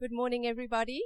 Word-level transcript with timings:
Good 0.00 0.12
morning, 0.12 0.46
everybody. 0.46 1.00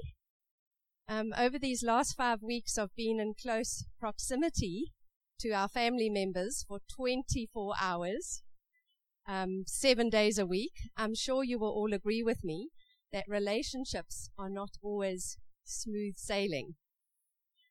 Um, 1.08 1.32
over 1.38 1.58
these 1.58 1.82
last 1.82 2.14
five 2.14 2.42
weeks, 2.42 2.76
I've 2.76 2.94
been 2.94 3.20
in 3.20 3.32
close 3.40 3.86
proximity 3.98 4.92
to 5.40 5.52
our 5.52 5.68
family 5.68 6.10
members 6.10 6.66
for 6.68 6.80
24 6.94 7.72
hours, 7.80 8.42
um, 9.26 9.62
seven 9.66 10.10
days 10.10 10.36
a 10.36 10.44
week. 10.44 10.74
I'm 10.94 11.14
sure 11.14 11.42
you 11.42 11.58
will 11.58 11.70
all 11.70 11.94
agree 11.94 12.22
with 12.22 12.44
me 12.44 12.68
that 13.14 13.24
relationships 13.26 14.28
are 14.38 14.50
not 14.50 14.72
always 14.82 15.38
smooth 15.64 16.16
sailing. 16.18 16.74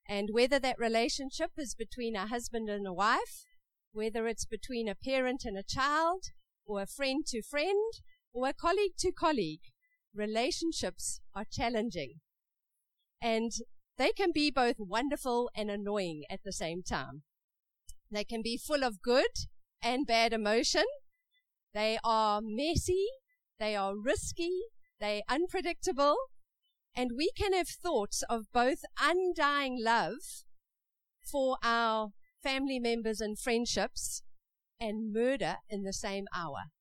And 0.10 0.30
whether 0.32 0.58
that 0.58 0.80
relationship 0.80 1.52
is 1.56 1.76
between 1.76 2.16
a 2.16 2.26
husband 2.26 2.68
and 2.68 2.88
a 2.88 2.94
wife, 2.94 3.46
whether 3.92 4.26
it's 4.26 4.46
between 4.46 4.90
a 4.90 4.96
parent 4.96 5.44
and 5.46 5.56
a 5.56 5.62
child, 5.62 6.24
or 6.66 6.82
a 6.82 6.88
friend 6.88 7.24
to 7.28 7.44
friend, 7.44 7.94
or 8.34 8.48
a 8.48 8.54
colleague 8.54 8.98
to 8.98 9.12
colleague, 9.12 9.62
relationships 10.14 11.20
are 11.36 11.46
challenging. 11.50 12.16
And 13.22 13.52
they 13.98 14.12
can 14.12 14.32
be 14.34 14.52
both 14.52 14.78
wonderful 14.80 15.50
and 15.56 15.70
annoying 15.70 16.24
at 16.30 16.40
the 16.44 16.52
same 16.52 16.82
time. 16.82 17.24
They 18.10 18.24
can 18.24 18.42
be 18.42 18.58
full 18.58 18.84
of 18.84 19.02
good 19.02 19.32
and 19.82 20.08
bad 20.08 20.34
emotion. 20.34 20.86
They 21.74 21.98
are 22.04 22.42
messy. 22.44 23.08
They 23.60 23.76
are 23.76 23.94
risky. 23.96 24.62
They 25.00 25.20
are 25.20 25.36
unpredictable. 25.36 26.16
And 26.96 27.12
we 27.16 27.32
can 27.38 27.54
have 27.54 27.70
thoughts 27.70 28.24
of 28.30 28.52
both 28.52 28.80
undying 29.02 29.78
love 29.82 30.44
for 31.24 31.58
our 31.64 32.10
family 32.44 32.80
members 32.80 33.22
and 33.22 33.40
friendships 33.40 34.24
and 34.80 35.14
murder 35.14 35.58
in 35.70 35.84
the 35.84 35.94
same 35.94 36.26
hour. 36.36 36.72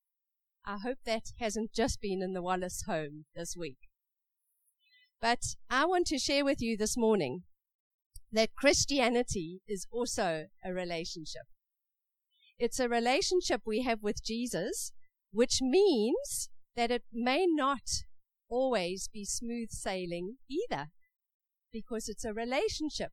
I 0.66 0.78
hope 0.78 0.98
that 1.05 1.32
hasn't 1.38 1.73
just 1.73 2.00
been 2.00 2.23
in 2.23 2.32
the 2.32 2.42
Wallace 2.42 2.82
home 2.87 3.24
this 3.34 3.56
week. 3.56 3.78
But 5.20 5.56
I 5.69 5.84
want 5.84 6.06
to 6.09 6.19
share 6.19 6.45
with 6.45 6.60
you 6.60 6.77
this 6.77 6.96
morning 6.96 7.42
that 8.33 8.55
Christianity 8.55 9.61
is 9.66 9.86
also 9.91 10.47
a 10.64 10.72
relationship. 10.72 11.42
It's 12.58 12.78
a 12.78 12.88
relationship 12.88 13.62
we 13.64 13.83
have 13.83 14.03
with 14.03 14.25
Jesus, 14.25 14.92
which 15.33 15.58
means 15.61 16.50
that 16.77 16.91
it 16.91 17.03
may 17.12 17.47
not 17.48 18.05
always 18.48 19.08
be 19.12 19.25
smooth 19.25 19.70
sailing 19.70 20.36
either, 20.48 20.88
because 21.72 22.08
it's 22.08 22.25
a 22.25 22.34
relationship. 22.34 23.12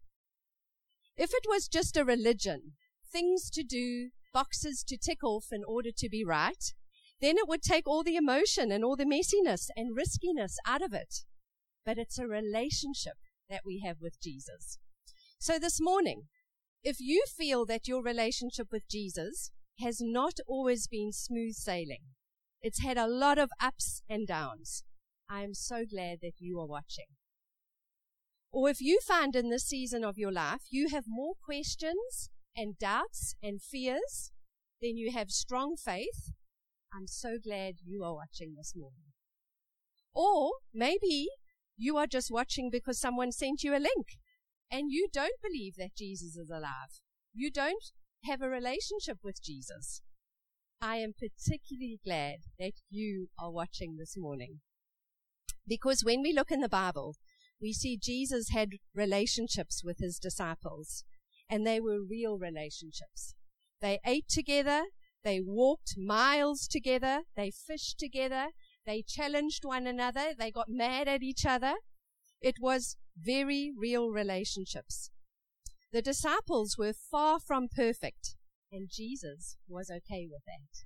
If 1.15 1.31
it 1.33 1.45
was 1.47 1.67
just 1.67 1.97
a 1.97 2.05
religion, 2.05 2.73
things 3.11 3.49
to 3.51 3.63
do, 3.63 4.09
boxes 4.33 4.83
to 4.87 4.97
tick 4.97 5.23
off 5.23 5.45
in 5.51 5.63
order 5.67 5.89
to 5.97 6.09
be 6.09 6.23
right, 6.23 6.73
then 7.21 7.37
it 7.37 7.47
would 7.47 7.61
take 7.61 7.87
all 7.87 8.03
the 8.03 8.15
emotion 8.15 8.71
and 8.71 8.83
all 8.83 8.95
the 8.95 9.05
messiness 9.05 9.69
and 9.75 9.95
riskiness 9.95 10.57
out 10.65 10.81
of 10.81 10.93
it. 10.93 11.23
But 11.85 11.97
it's 11.97 12.19
a 12.19 12.27
relationship 12.27 13.15
that 13.49 13.61
we 13.65 13.81
have 13.85 13.97
with 14.01 14.21
Jesus. 14.21 14.77
So 15.39 15.57
this 15.57 15.79
morning, 15.79 16.23
if 16.83 16.97
you 16.99 17.23
feel 17.27 17.65
that 17.65 17.87
your 17.87 18.03
relationship 18.03 18.67
with 18.71 18.87
Jesus 18.89 19.51
has 19.79 19.97
not 20.01 20.33
always 20.47 20.87
been 20.87 21.11
smooth 21.11 21.53
sailing, 21.53 22.01
it's 22.61 22.83
had 22.83 22.97
a 22.97 23.07
lot 23.07 23.37
of 23.37 23.49
ups 23.61 24.01
and 24.09 24.27
downs, 24.27 24.83
I 25.29 25.43
am 25.43 25.53
so 25.53 25.85
glad 25.85 26.19
that 26.21 26.39
you 26.39 26.59
are 26.59 26.67
watching. 26.67 27.05
Or 28.51 28.69
if 28.69 28.81
you 28.81 28.99
find 29.05 29.35
in 29.35 29.49
this 29.49 29.65
season 29.65 30.03
of 30.03 30.17
your 30.17 30.31
life 30.31 30.61
you 30.69 30.87
have 30.89 31.03
more 31.07 31.33
questions 31.43 32.29
and 32.55 32.77
doubts 32.77 33.35
and 33.43 33.61
fears 33.61 34.31
than 34.81 34.97
you 34.97 35.11
have 35.11 35.29
strong 35.29 35.75
faith, 35.75 36.31
I'm 36.93 37.07
so 37.07 37.37
glad 37.43 37.75
you 37.85 38.03
are 38.03 38.15
watching 38.15 38.55
this 38.55 38.73
morning. 38.75 39.13
Or 40.13 40.51
maybe 40.73 41.27
you 41.77 41.97
are 41.97 42.07
just 42.07 42.31
watching 42.31 42.69
because 42.71 42.99
someone 42.99 43.31
sent 43.31 43.63
you 43.63 43.73
a 43.73 43.79
link 43.79 44.17
and 44.71 44.91
you 44.91 45.07
don't 45.11 45.41
believe 45.41 45.75
that 45.77 45.95
Jesus 45.95 46.35
is 46.35 46.49
alive. 46.49 47.01
You 47.33 47.51
don't 47.51 47.83
have 48.25 48.41
a 48.41 48.49
relationship 48.49 49.19
with 49.23 49.43
Jesus. 49.43 50.01
I 50.81 50.97
am 50.97 51.13
particularly 51.13 51.99
glad 52.03 52.37
that 52.59 52.73
you 52.89 53.27
are 53.39 53.51
watching 53.51 53.97
this 53.97 54.15
morning. 54.17 54.59
Because 55.67 56.03
when 56.03 56.21
we 56.21 56.33
look 56.33 56.51
in 56.51 56.61
the 56.61 56.69
Bible, 56.69 57.15
we 57.61 57.73
see 57.73 57.97
Jesus 58.01 58.49
had 58.49 58.69
relationships 58.93 59.81
with 59.83 59.97
his 59.99 60.19
disciples, 60.19 61.03
and 61.49 61.65
they 61.65 61.79
were 61.79 61.97
real 62.07 62.37
relationships. 62.37 63.33
They 63.81 63.99
ate 64.05 64.27
together, 64.29 64.83
they 65.27 65.41
walked 65.41 65.95
miles 65.97 66.67
together. 66.67 67.23
They 67.35 67.51
fished 67.51 67.99
together. 67.99 68.51
They 68.85 69.03
challenged 69.05 69.65
one 69.65 69.85
another. 69.85 70.33
They 70.33 70.51
got 70.51 70.69
mad 70.69 71.09
at 71.09 71.21
each 71.21 71.45
other. 71.45 71.73
It 72.39 72.55
was 72.61 72.95
very 73.21 73.73
real 73.77 74.09
relationships. 74.09 75.11
The 75.91 76.01
disciples 76.01 76.77
were 76.77 76.93
far 76.93 77.41
from 77.41 77.67
perfect, 77.67 78.35
and 78.71 78.87
Jesus 78.89 79.57
was 79.67 79.91
okay 79.91 80.29
with 80.31 80.43
that. 80.45 80.85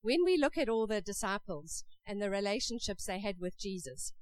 When 0.00 0.24
we 0.24 0.38
look 0.38 0.56
at 0.56 0.70
all 0.70 0.86
the 0.86 1.02
disciples 1.02 1.84
and 2.06 2.22
the 2.22 2.30
relationships 2.30 3.04
they 3.04 3.20
had 3.20 3.36
with 3.38 3.58
Jesus, 3.58 4.14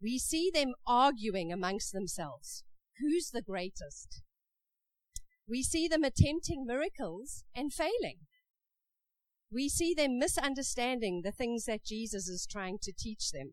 we 0.00 0.18
see 0.18 0.50
them 0.50 0.72
arguing 0.86 1.52
amongst 1.52 1.92
themselves. 1.92 2.64
Who's 2.98 3.28
the 3.30 3.42
greatest? 3.42 4.22
We 5.46 5.62
see 5.62 5.86
them 5.86 6.02
attempting 6.02 6.64
miracles 6.64 7.44
and 7.54 7.74
failing 7.74 8.20
we 9.52 9.68
see 9.68 9.94
them 9.94 10.18
misunderstanding 10.18 11.20
the 11.22 11.32
things 11.32 11.64
that 11.64 11.84
Jesus 11.84 12.26
is 12.26 12.46
trying 12.50 12.78
to 12.82 12.92
teach 12.96 13.30
them. 13.30 13.52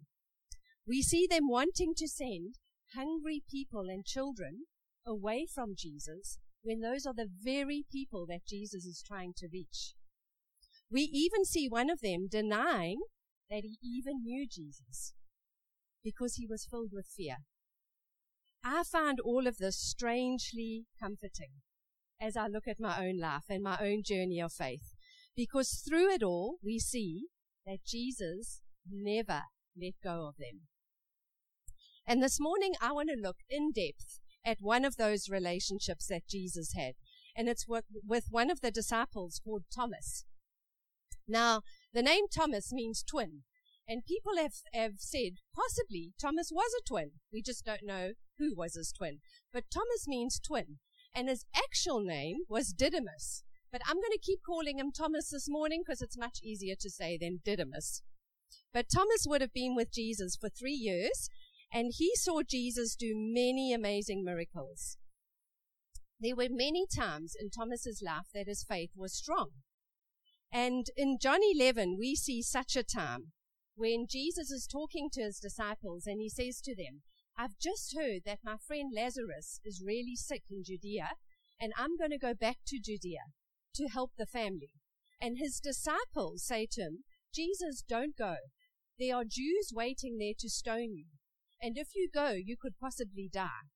We 0.87 1.01
see 1.01 1.27
them 1.29 1.49
wanting 1.49 1.93
to 1.97 2.07
send 2.07 2.55
hungry 2.95 3.43
people 3.49 3.87
and 3.89 4.05
children 4.05 4.65
away 5.05 5.45
from 5.53 5.73
Jesus 5.77 6.39
when 6.63 6.79
those 6.79 7.05
are 7.05 7.13
the 7.13 7.29
very 7.29 7.85
people 7.91 8.25
that 8.27 8.47
Jesus 8.47 8.85
is 8.85 9.03
trying 9.05 9.33
to 9.37 9.47
reach. 9.51 9.93
We 10.91 11.01
even 11.01 11.45
see 11.45 11.67
one 11.67 11.89
of 11.89 12.01
them 12.01 12.27
denying 12.29 13.01
that 13.49 13.63
he 13.63 13.77
even 13.83 14.23
knew 14.23 14.47
Jesus 14.49 15.13
because 16.03 16.35
he 16.35 16.47
was 16.47 16.67
filled 16.69 16.89
with 16.93 17.07
fear. 17.16 17.37
I 18.63 18.83
find 18.83 19.19
all 19.19 19.47
of 19.47 19.57
this 19.57 19.79
strangely 19.79 20.85
comforting 20.99 21.61
as 22.21 22.35
I 22.35 22.47
look 22.47 22.67
at 22.67 22.79
my 22.79 23.05
own 23.05 23.17
life 23.19 23.45
and 23.49 23.63
my 23.63 23.77
own 23.81 24.03
journey 24.03 24.41
of 24.41 24.51
faith. 24.51 24.95
Because 25.39 25.81
through 25.88 26.11
it 26.11 26.22
all, 26.22 26.57
we 26.61 26.79
see 26.79 27.27
that 27.66 27.85
Jesus 27.88 28.59
never 28.85 29.44
let 29.73 29.94
go 30.03 30.27
of 30.27 30.35
them. 30.38 30.63
And 32.05 32.22
this 32.22 32.41
morning, 32.41 32.73
I 32.81 32.91
want 32.91 33.07
to 33.07 33.16
look 33.16 33.38
in 33.49 33.72
depth 33.72 34.19
at 34.45 34.57
one 34.59 34.83
of 34.83 34.97
those 34.97 35.29
relationships 35.29 36.07
that 36.07 36.28
Jesus 36.28 36.73
had. 36.75 36.95
And 37.38 37.47
it's 37.47 37.66
with, 37.66 37.85
one 38.29 38.51
of 38.51 38.59
the 38.59 38.69
disciples 38.69 39.39
called 39.41 39.63
Thomas. 39.73 40.25
Now, 41.25 41.61
the 41.94 42.03
name 42.03 42.25
Thomas 42.28 42.73
means 42.73 43.01
twin. 43.01 43.44
And 43.88 44.05
people 44.05 44.35
have, 44.35 44.55
have 44.73 44.95
said 44.97 45.35
possibly 45.55 46.11
Thomas 46.19 46.51
was 46.51 46.72
a 46.78 46.85
twin. 46.85 47.11
We 47.31 47.41
just 47.41 47.63
don't 47.63 47.85
know 47.85 48.11
who 48.39 48.53
was 48.53 48.75
his 48.75 48.91
twin. 48.91 49.19
But 49.53 49.72
Thomas 49.73 50.05
means 50.05 50.38
twin. 50.38 50.79
And 51.16 51.29
his 51.29 51.45
actual 51.55 52.01
name 52.01 52.39
was 52.49 52.73
Didymus. 52.73 53.45
But 53.72 53.81
I'm 53.88 53.97
going 53.97 54.12
to 54.12 54.19
keep 54.19 54.40
calling 54.44 54.80
him 54.80 54.91
Thomas 54.91 55.30
this 55.30 55.47
morning 55.47 55.84
because 55.85 56.02
it's 56.02 56.18
much 56.18 56.40
easier 56.44 56.75
to 56.80 56.90
say 56.90 57.18
than 57.18 57.41
Didymus. 57.46 58.02
But 58.74 58.88
Thomas 58.94 59.25
would 59.28 59.41
have 59.41 59.53
been 59.53 59.75
with 59.75 59.94
Jesus 59.94 60.35
for 60.35 60.50
three 60.50 60.74
years, 60.74 61.30
and 61.72 61.91
he 61.96 62.16
saw 62.16 62.41
Jesus 62.41 62.96
do 62.96 63.13
many 63.16 63.72
amazing 63.72 64.24
miracles. 64.24 64.97
There 66.19 66.35
were 66.35 66.50
many 66.50 66.85
times 66.88 67.35
in 67.40 67.52
Thomas's 67.52 68.02
life 68.06 68.28
that 68.34 68.47
his 68.47 68.63
faith 68.63 68.91
was 68.96 69.16
strong. 69.16 69.50
And 70.52 70.88
in 70.97 71.19
John 71.22 71.40
11, 71.56 71.97
we 72.00 72.16
see 72.16 72.41
such 72.41 72.75
a 72.75 72.84
time 72.84 73.34
when 73.75 74.08
Jesus 74.09 74.50
is 74.50 74.68
talking 74.68 75.09
to 75.13 75.22
his 75.22 75.40
disciples 75.40 76.08
and 76.08 76.19
he 76.19 76.29
says 76.29 76.59
to 76.62 76.75
them, 76.75 77.03
I've 77.38 77.58
just 77.61 77.96
heard 77.96 78.23
that 78.26 78.40
my 78.43 78.55
friend 78.58 78.91
Lazarus 78.93 79.61
is 79.64 79.84
really 79.85 80.16
sick 80.16 80.43
in 80.49 80.64
Judea, 80.66 81.11
and 81.61 81.72
I'm 81.78 81.96
going 81.97 82.09
to 82.09 82.17
go 82.17 82.34
back 82.34 82.58
to 82.67 82.79
Judea 82.79 83.32
to 83.75 83.87
help 83.87 84.11
the 84.17 84.25
family. 84.25 84.71
And 85.21 85.37
his 85.37 85.59
disciples 85.59 86.45
say 86.45 86.67
to 86.71 86.81
him, 86.81 87.03
Jesus, 87.33 87.83
don't 87.87 88.17
go. 88.17 88.35
There 88.97 89.16
are 89.16 89.23
Jews 89.23 89.71
waiting 89.73 90.17
there 90.17 90.33
to 90.39 90.49
stone 90.49 90.93
you. 90.93 91.05
And 91.61 91.77
if 91.77 91.89
you 91.95 92.09
go, 92.13 92.31
you 92.31 92.55
could 92.59 92.79
possibly 92.79 93.29
die. 93.31 93.67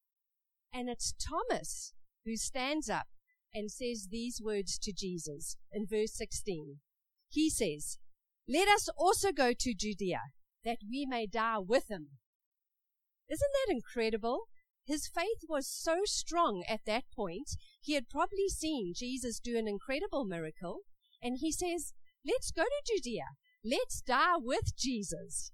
And 0.73 0.89
it's 0.89 1.13
Thomas 1.13 1.93
who 2.25 2.35
stands 2.35 2.89
up 2.89 3.07
and 3.53 3.69
says 3.69 4.07
these 4.09 4.41
words 4.43 4.79
to 4.79 4.93
Jesus 4.93 5.57
in 5.71 5.85
verse 5.85 6.15
16. 6.15 6.77
He 7.29 7.49
says, 7.49 7.99
Let 8.47 8.67
us 8.67 8.89
also 8.97 9.31
go 9.31 9.53
to 9.57 9.73
Judea, 9.73 10.21
that 10.65 10.79
we 10.89 11.05
may 11.05 11.27
die 11.27 11.59
with 11.59 11.89
him. 11.89 12.09
Isn't 13.29 13.51
that 13.65 13.73
incredible? 13.73 14.47
His 14.85 15.07
faith 15.07 15.43
was 15.47 15.67
so 15.67 16.01
strong 16.03 16.63
at 16.67 16.85
that 16.85 17.05
point, 17.15 17.51
he 17.81 17.93
had 17.93 18.09
probably 18.09 18.49
seen 18.49 18.93
Jesus 18.95 19.39
do 19.39 19.57
an 19.57 19.67
incredible 19.67 20.25
miracle, 20.25 20.81
and 21.21 21.37
he 21.39 21.51
says, 21.51 21.93
Let's 22.25 22.51
go 22.51 22.63
to 22.63 22.93
Judea. 22.93 23.25
Let's 23.63 24.01
die 24.01 24.35
with 24.37 24.75
Jesus. 24.77 25.51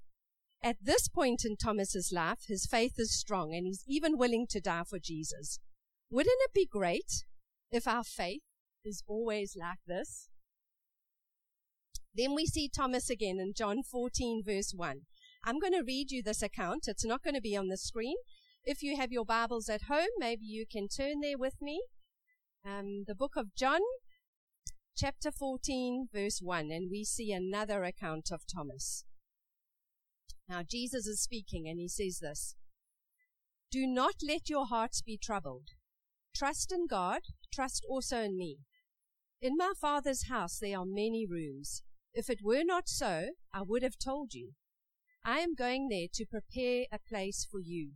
At 0.63 0.77
this 0.81 1.07
point 1.07 1.45
in 1.45 1.55
Thomas's 1.55 2.11
life, 2.11 2.45
his 2.47 2.65
faith 2.65 2.95
is 2.97 3.17
strong 3.17 3.53
and 3.53 3.65
he's 3.65 3.83
even 3.87 4.17
willing 4.17 4.45
to 4.49 4.59
die 4.59 4.83
for 4.87 4.99
Jesus. 4.99 5.59
Wouldn't 6.11 6.41
it 6.41 6.53
be 6.53 6.65
great 6.65 7.23
if 7.71 7.87
our 7.87 8.03
faith 8.03 8.41
is 8.83 9.03
always 9.07 9.55
like 9.57 9.79
this? 9.87 10.29
Then 12.13 12.35
we 12.35 12.45
see 12.45 12.67
Thomas 12.67 13.09
again 13.09 13.39
in 13.39 13.53
John 13.55 13.83
14, 13.83 14.43
verse 14.45 14.73
1. 14.75 15.01
I'm 15.45 15.59
going 15.59 15.73
to 15.73 15.83
read 15.85 16.11
you 16.11 16.21
this 16.21 16.41
account. 16.41 16.85
It's 16.87 17.05
not 17.05 17.23
going 17.23 17.35
to 17.35 17.41
be 17.41 17.55
on 17.55 17.67
the 17.67 17.77
screen. 17.77 18.17
If 18.65 18.83
you 18.83 18.97
have 18.97 19.11
your 19.11 19.25
Bibles 19.25 19.69
at 19.69 19.83
home, 19.83 20.09
maybe 20.17 20.45
you 20.45 20.65
can 20.69 20.87
turn 20.89 21.21
there 21.21 21.37
with 21.37 21.61
me. 21.61 21.81
Um, 22.65 23.05
the 23.07 23.15
book 23.15 23.33
of 23.37 23.55
John, 23.55 23.79
chapter 24.97 25.31
14, 25.31 26.09
verse 26.13 26.39
1, 26.41 26.69
and 26.69 26.89
we 26.91 27.05
see 27.05 27.31
another 27.31 27.83
account 27.83 28.29
of 28.31 28.41
Thomas. 28.53 29.05
Now, 30.49 30.61
Jesus 30.61 31.07
is 31.07 31.21
speaking, 31.21 31.69
and 31.69 31.79
he 31.79 31.87
says 31.87 32.19
this 32.19 32.55
Do 33.71 33.87
not 33.87 34.15
let 34.27 34.49
your 34.49 34.65
hearts 34.65 35.01
be 35.01 35.17
troubled. 35.17 35.69
Trust 36.35 36.71
in 36.71 36.85
God, 36.85 37.21
trust 37.53 37.85
also 37.89 38.19
in 38.21 38.37
me. 38.37 38.57
In 39.41 39.55
my 39.55 39.71
Father's 39.79 40.27
house 40.27 40.59
there 40.59 40.77
are 40.77 40.85
many 40.85 41.25
rooms. 41.25 41.81
If 42.13 42.29
it 42.29 42.39
were 42.43 42.63
not 42.65 42.89
so, 42.89 43.29
I 43.53 43.61
would 43.61 43.83
have 43.83 43.97
told 43.97 44.33
you. 44.33 44.51
I 45.23 45.39
am 45.39 45.55
going 45.55 45.87
there 45.87 46.07
to 46.13 46.25
prepare 46.25 46.85
a 46.91 46.99
place 46.99 47.47
for 47.49 47.61
you. 47.61 47.91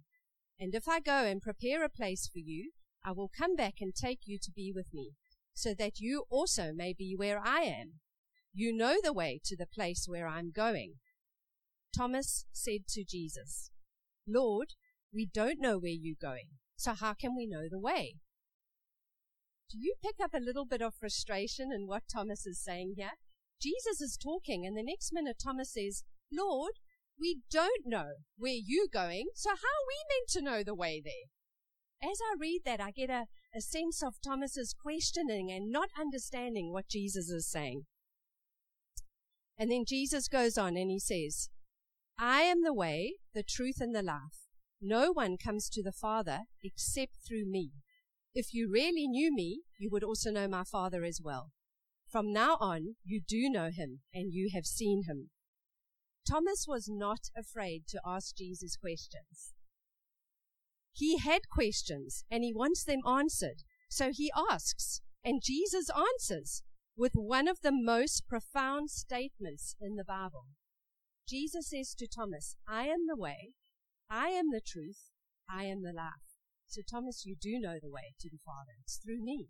And 0.63 0.73
if 0.73 0.87
I 0.87 1.01
go 1.01 1.25
and 1.25 1.41
prepare 1.41 1.83
a 1.83 1.89
place 1.89 2.29
for 2.31 2.39
you, 2.39 2.71
I 3.03 3.11
will 3.11 3.29
come 3.37 3.53
back 3.53 3.81
and 3.81 3.93
take 3.93 4.21
you 4.23 4.39
to 4.41 4.49
be 4.49 4.71
with 4.73 4.85
me, 4.93 5.11
so 5.53 5.73
that 5.77 5.99
you 5.99 6.23
also 6.29 6.71
may 6.73 6.93
be 6.97 7.17
where 7.17 7.41
I 7.45 7.63
am. 7.63 7.99
You 8.53 8.73
know 8.73 8.95
the 9.03 9.11
way 9.11 9.41
to 9.43 9.57
the 9.57 9.67
place 9.67 10.05
where 10.07 10.25
I'm 10.25 10.53
going. 10.55 10.93
Thomas 11.93 12.45
said 12.53 12.87
to 12.91 13.03
Jesus, 13.03 13.71
Lord, 14.25 14.67
we 15.13 15.25
don't 15.25 15.59
know 15.59 15.79
where 15.79 15.91
you're 15.91 16.15
going, 16.17 16.47
so 16.77 16.93
how 16.93 17.13
can 17.13 17.35
we 17.35 17.45
know 17.45 17.67
the 17.69 17.77
way? 17.77 18.15
Do 19.69 19.77
you 19.77 19.95
pick 20.01 20.23
up 20.23 20.33
a 20.33 20.39
little 20.39 20.65
bit 20.65 20.81
of 20.81 20.93
frustration 20.97 21.73
in 21.73 21.87
what 21.87 22.03
Thomas 22.09 22.45
is 22.45 22.63
saying 22.63 22.93
here? 22.95 23.17
Jesus 23.61 23.99
is 23.99 24.15
talking, 24.15 24.65
and 24.65 24.77
the 24.77 24.83
next 24.83 25.11
minute 25.11 25.41
Thomas 25.43 25.73
says, 25.73 26.03
Lord, 26.31 26.75
we 27.23 27.39
don't 27.49 27.85
know 27.85 28.15
where 28.37 28.51
you're 28.53 28.91
going, 28.91 29.27
so 29.33 29.51
how 29.51 29.55
are 29.55 29.87
we 29.87 29.95
meant 30.09 30.29
to 30.31 30.41
know 30.41 30.61
the 30.61 30.75
way 30.75 31.01
there? 31.03 31.31
as 32.03 32.19
I 32.21 32.35
read 32.37 32.61
that, 32.65 32.81
I 32.81 32.91
get 32.91 33.09
a, 33.09 33.25
a 33.55 33.61
sense 33.61 34.03
of 34.03 34.15
Thomas's 34.23 34.75
questioning 34.77 35.49
and 35.51 35.71
not 35.71 35.89
understanding 35.99 36.71
what 36.71 36.89
Jesus 36.89 37.29
is 37.29 37.49
saying. 37.49 37.83
And 39.57 39.71
then 39.71 39.85
Jesus 39.87 40.27
goes 40.27 40.57
on 40.57 40.75
and 40.75 40.89
he 40.89 40.99
says, 40.99 41.49
I 42.19 42.41
am 42.41 42.63
the 42.63 42.73
way, 42.73 43.15
the 43.33 43.43
truth, 43.43 43.77
and 43.79 43.95
the 43.95 44.03
life. 44.03 44.49
No 44.81 45.11
one 45.11 45.37
comes 45.37 45.69
to 45.69 45.83
the 45.83 45.93
Father 45.93 46.39
except 46.61 47.13
through 47.25 47.49
me. 47.49 47.71
If 48.35 48.53
you 48.53 48.69
really 48.69 49.07
knew 49.07 49.33
me, 49.33 49.61
you 49.77 49.89
would 49.91 50.03
also 50.03 50.29
know 50.29 50.47
my 50.47 50.63
Father 50.63 51.03
as 51.05 51.21
well. 51.23 51.51
From 52.11 52.33
now 52.33 52.57
on, 52.59 52.95
you 53.03 53.21
do 53.25 53.49
know 53.49 53.69
him 53.71 54.01
and 54.13 54.33
you 54.33 54.49
have 54.53 54.65
seen 54.65 55.03
him. 55.07 55.29
Thomas 56.29 56.65
was 56.67 56.87
not 56.89 57.29
afraid 57.35 57.83
to 57.89 58.01
ask 58.05 58.35
Jesus 58.35 58.75
questions. 58.75 59.53
He 60.93 61.17
had 61.17 61.49
questions 61.49 62.23
and 62.29 62.43
he 62.43 62.53
wants 62.53 62.83
them 62.83 62.99
answered. 63.07 63.63
So 63.89 64.11
he 64.11 64.31
asks, 64.35 65.01
and 65.23 65.41
Jesus 65.43 65.89
answers 65.89 66.63
with 66.95 67.13
one 67.13 67.47
of 67.47 67.61
the 67.61 67.71
most 67.71 68.27
profound 68.27 68.89
statements 68.89 69.75
in 69.81 69.95
the 69.95 70.03
Bible. 70.03 70.45
Jesus 71.27 71.69
says 71.69 71.95
to 71.95 72.07
Thomas, 72.07 72.55
I 72.67 72.83
am 72.85 73.07
the 73.07 73.15
way, 73.15 73.51
I 74.09 74.29
am 74.29 74.51
the 74.51 74.61
truth, 74.65 75.09
I 75.49 75.65
am 75.65 75.83
the 75.83 75.93
life. 75.93 76.33
So, 76.67 76.81
Thomas, 76.89 77.23
you 77.25 77.35
do 77.39 77.59
know 77.59 77.77
the 77.81 77.89
way 77.89 78.15
to 78.19 78.29
the 78.29 78.39
Father. 78.43 78.71
It's 78.81 78.97
through 78.97 79.23
me. 79.23 79.47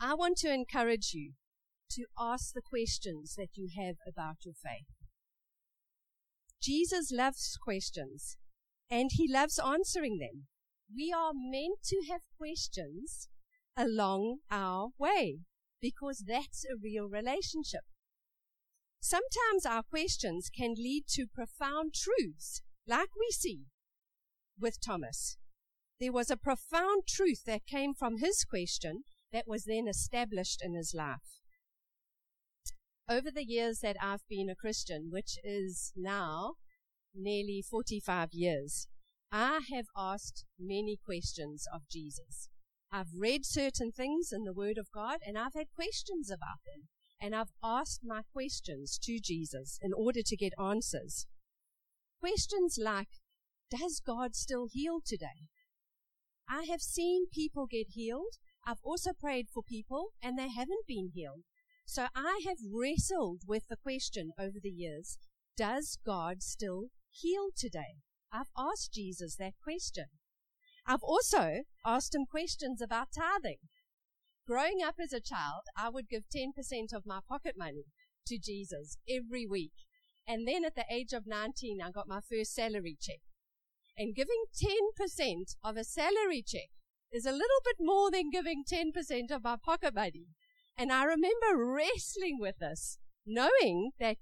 I 0.00 0.14
want 0.14 0.38
to 0.38 0.52
encourage 0.52 1.12
you 1.12 1.32
to 1.90 2.06
ask 2.18 2.52
the 2.52 2.62
questions 2.62 3.34
that 3.36 3.56
you 3.56 3.68
have 3.76 3.96
about 4.06 4.44
your 4.44 4.54
faith. 4.54 4.86
Jesus 6.60 7.10
loves 7.12 7.56
questions 7.62 8.36
and 8.90 9.10
he 9.12 9.30
loves 9.30 9.58
answering 9.58 10.18
them. 10.18 10.46
We 10.94 11.12
are 11.12 11.32
meant 11.34 11.82
to 11.86 12.02
have 12.10 12.22
questions 12.36 13.28
along 13.76 14.38
our 14.50 14.88
way 14.98 15.40
because 15.80 16.24
that's 16.26 16.64
a 16.64 16.76
real 16.82 17.08
relationship. 17.08 17.82
Sometimes 19.00 19.64
our 19.64 19.82
questions 19.82 20.50
can 20.54 20.74
lead 20.76 21.04
to 21.10 21.26
profound 21.32 21.94
truths, 21.94 22.62
like 22.86 23.10
we 23.18 23.28
see 23.30 23.66
with 24.58 24.80
Thomas. 24.84 25.36
There 26.00 26.12
was 26.12 26.30
a 26.30 26.36
profound 26.36 27.04
truth 27.06 27.44
that 27.46 27.66
came 27.66 27.94
from 27.94 28.18
his 28.18 28.44
question 28.44 29.04
that 29.32 29.46
was 29.46 29.64
then 29.64 29.86
established 29.88 30.60
in 30.62 30.74
his 30.74 30.94
life. 30.94 31.42
Over 33.10 33.30
the 33.30 33.44
years 33.44 33.78
that 33.78 33.96
I've 34.02 34.28
been 34.28 34.50
a 34.50 34.54
Christian, 34.54 35.08
which 35.10 35.38
is 35.42 35.94
now 35.96 36.56
nearly 37.14 37.62
45 37.62 38.28
years, 38.32 38.86
I 39.32 39.60
have 39.72 39.86
asked 39.96 40.44
many 40.58 40.98
questions 41.02 41.64
of 41.72 41.88
Jesus. 41.90 42.50
I've 42.92 43.14
read 43.18 43.46
certain 43.46 43.92
things 43.92 44.28
in 44.30 44.44
the 44.44 44.52
Word 44.52 44.76
of 44.76 44.88
God 44.92 45.20
and 45.26 45.38
I've 45.38 45.54
had 45.54 45.68
questions 45.74 46.30
about 46.30 46.60
them. 46.66 46.88
And 47.18 47.34
I've 47.34 47.52
asked 47.64 48.02
my 48.04 48.20
questions 48.30 48.98
to 49.04 49.18
Jesus 49.18 49.78
in 49.80 49.92
order 49.94 50.20
to 50.24 50.36
get 50.36 50.52
answers. 50.62 51.26
Questions 52.20 52.76
like, 52.78 53.08
does 53.70 54.02
God 54.04 54.36
still 54.36 54.66
heal 54.70 55.00
today? 55.04 55.48
I 56.46 56.66
have 56.70 56.82
seen 56.82 57.26
people 57.32 57.66
get 57.66 57.88
healed. 57.88 58.36
I've 58.66 58.82
also 58.82 59.12
prayed 59.18 59.46
for 59.52 59.62
people 59.62 60.10
and 60.22 60.38
they 60.38 60.48
haven't 60.48 60.86
been 60.86 61.10
healed. 61.14 61.44
So 61.90 62.08
I 62.14 62.42
have 62.46 62.58
wrestled 62.70 63.44
with 63.46 63.62
the 63.70 63.76
question 63.82 64.32
over 64.38 64.58
the 64.62 64.68
years, 64.68 65.16
does 65.56 65.96
God 66.04 66.42
still 66.42 66.88
heal 67.10 67.48
today? 67.56 67.96
I've 68.30 68.50
asked 68.58 68.92
Jesus 68.92 69.36
that 69.36 69.54
question. 69.64 70.04
I've 70.86 71.02
also 71.02 71.62
asked 71.86 72.14
him 72.14 72.26
questions 72.30 72.82
about 72.82 73.08
tithing. 73.16 73.56
Growing 74.46 74.82
up 74.84 74.96
as 75.02 75.14
a 75.14 75.20
child, 75.20 75.62
I 75.78 75.88
would 75.88 76.10
give 76.10 76.24
10% 76.28 76.92
of 76.92 77.06
my 77.06 77.20
pocket 77.26 77.54
money 77.56 77.84
to 78.26 78.38
Jesus 78.38 78.98
every 79.08 79.46
week. 79.46 79.72
And 80.26 80.46
then 80.46 80.66
at 80.66 80.74
the 80.74 80.84
age 80.92 81.14
of 81.14 81.26
19, 81.26 81.78
I 81.82 81.90
got 81.90 82.06
my 82.06 82.20
first 82.20 82.54
salary 82.54 82.98
check. 83.00 83.20
And 83.96 84.14
giving 84.14 84.44
10% 84.62 85.56
of 85.64 85.78
a 85.78 85.84
salary 85.84 86.44
check 86.46 86.68
is 87.10 87.24
a 87.24 87.32
little 87.32 87.62
bit 87.64 87.76
more 87.80 88.10
than 88.10 88.28
giving 88.28 88.62
10% 88.70 89.30
of 89.30 89.42
my 89.42 89.56
pocket 89.64 89.94
money. 89.94 90.26
And 90.78 90.92
I 90.92 91.02
remember 91.02 91.56
wrestling 91.56 92.38
with 92.38 92.58
this, 92.60 92.98
knowing 93.26 93.90
that 93.98 94.18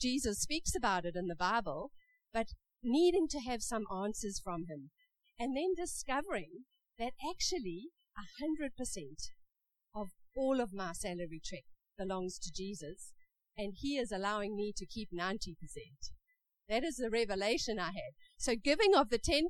Jesus 0.00 0.40
speaks 0.40 0.74
about 0.74 1.04
it 1.04 1.14
in 1.14 1.28
the 1.28 1.36
Bible, 1.36 1.92
but 2.34 2.48
needing 2.82 3.28
to 3.28 3.38
have 3.38 3.62
some 3.62 3.84
answers 3.94 4.40
from 4.42 4.64
him. 4.68 4.90
And 5.38 5.56
then 5.56 5.74
discovering 5.76 6.64
that 6.98 7.12
actually 7.30 7.90
100% 8.42 8.70
of 9.94 10.08
all 10.36 10.60
of 10.60 10.74
my 10.74 10.92
salary 10.92 11.40
check 11.42 11.62
belongs 11.96 12.36
to 12.40 12.52
Jesus, 12.52 13.12
and 13.56 13.74
he 13.76 13.96
is 13.96 14.10
allowing 14.10 14.56
me 14.56 14.72
to 14.76 14.86
keep 14.86 15.10
90%. 15.16 15.54
That 16.68 16.82
is 16.82 16.96
the 16.96 17.10
revelation 17.10 17.78
I 17.78 17.92
had. 17.92 18.14
So 18.38 18.56
giving 18.56 18.94
of 18.96 19.10
the 19.10 19.18
10% 19.18 19.44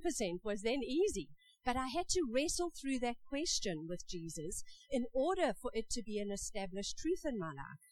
was 0.45 0.63
then 0.63 0.83
easy, 0.83 1.29
but 1.65 1.77
I 1.77 1.89
had 1.89 2.09
to 2.11 2.27
wrestle 2.29 2.71
through 2.71 2.99
that 3.01 3.17
question 3.29 3.87
with 3.89 4.09
Jesus 4.09 4.65
in 4.91 5.05
order 5.13 5.53
for 5.61 5.71
it 5.75 5.89
to 5.91 6.03
be 6.03 6.19
an 6.19 6.31
established 6.31 6.99
truth 6.99 7.25
in 7.25 7.39
my 7.39 7.49
life. 7.49 7.91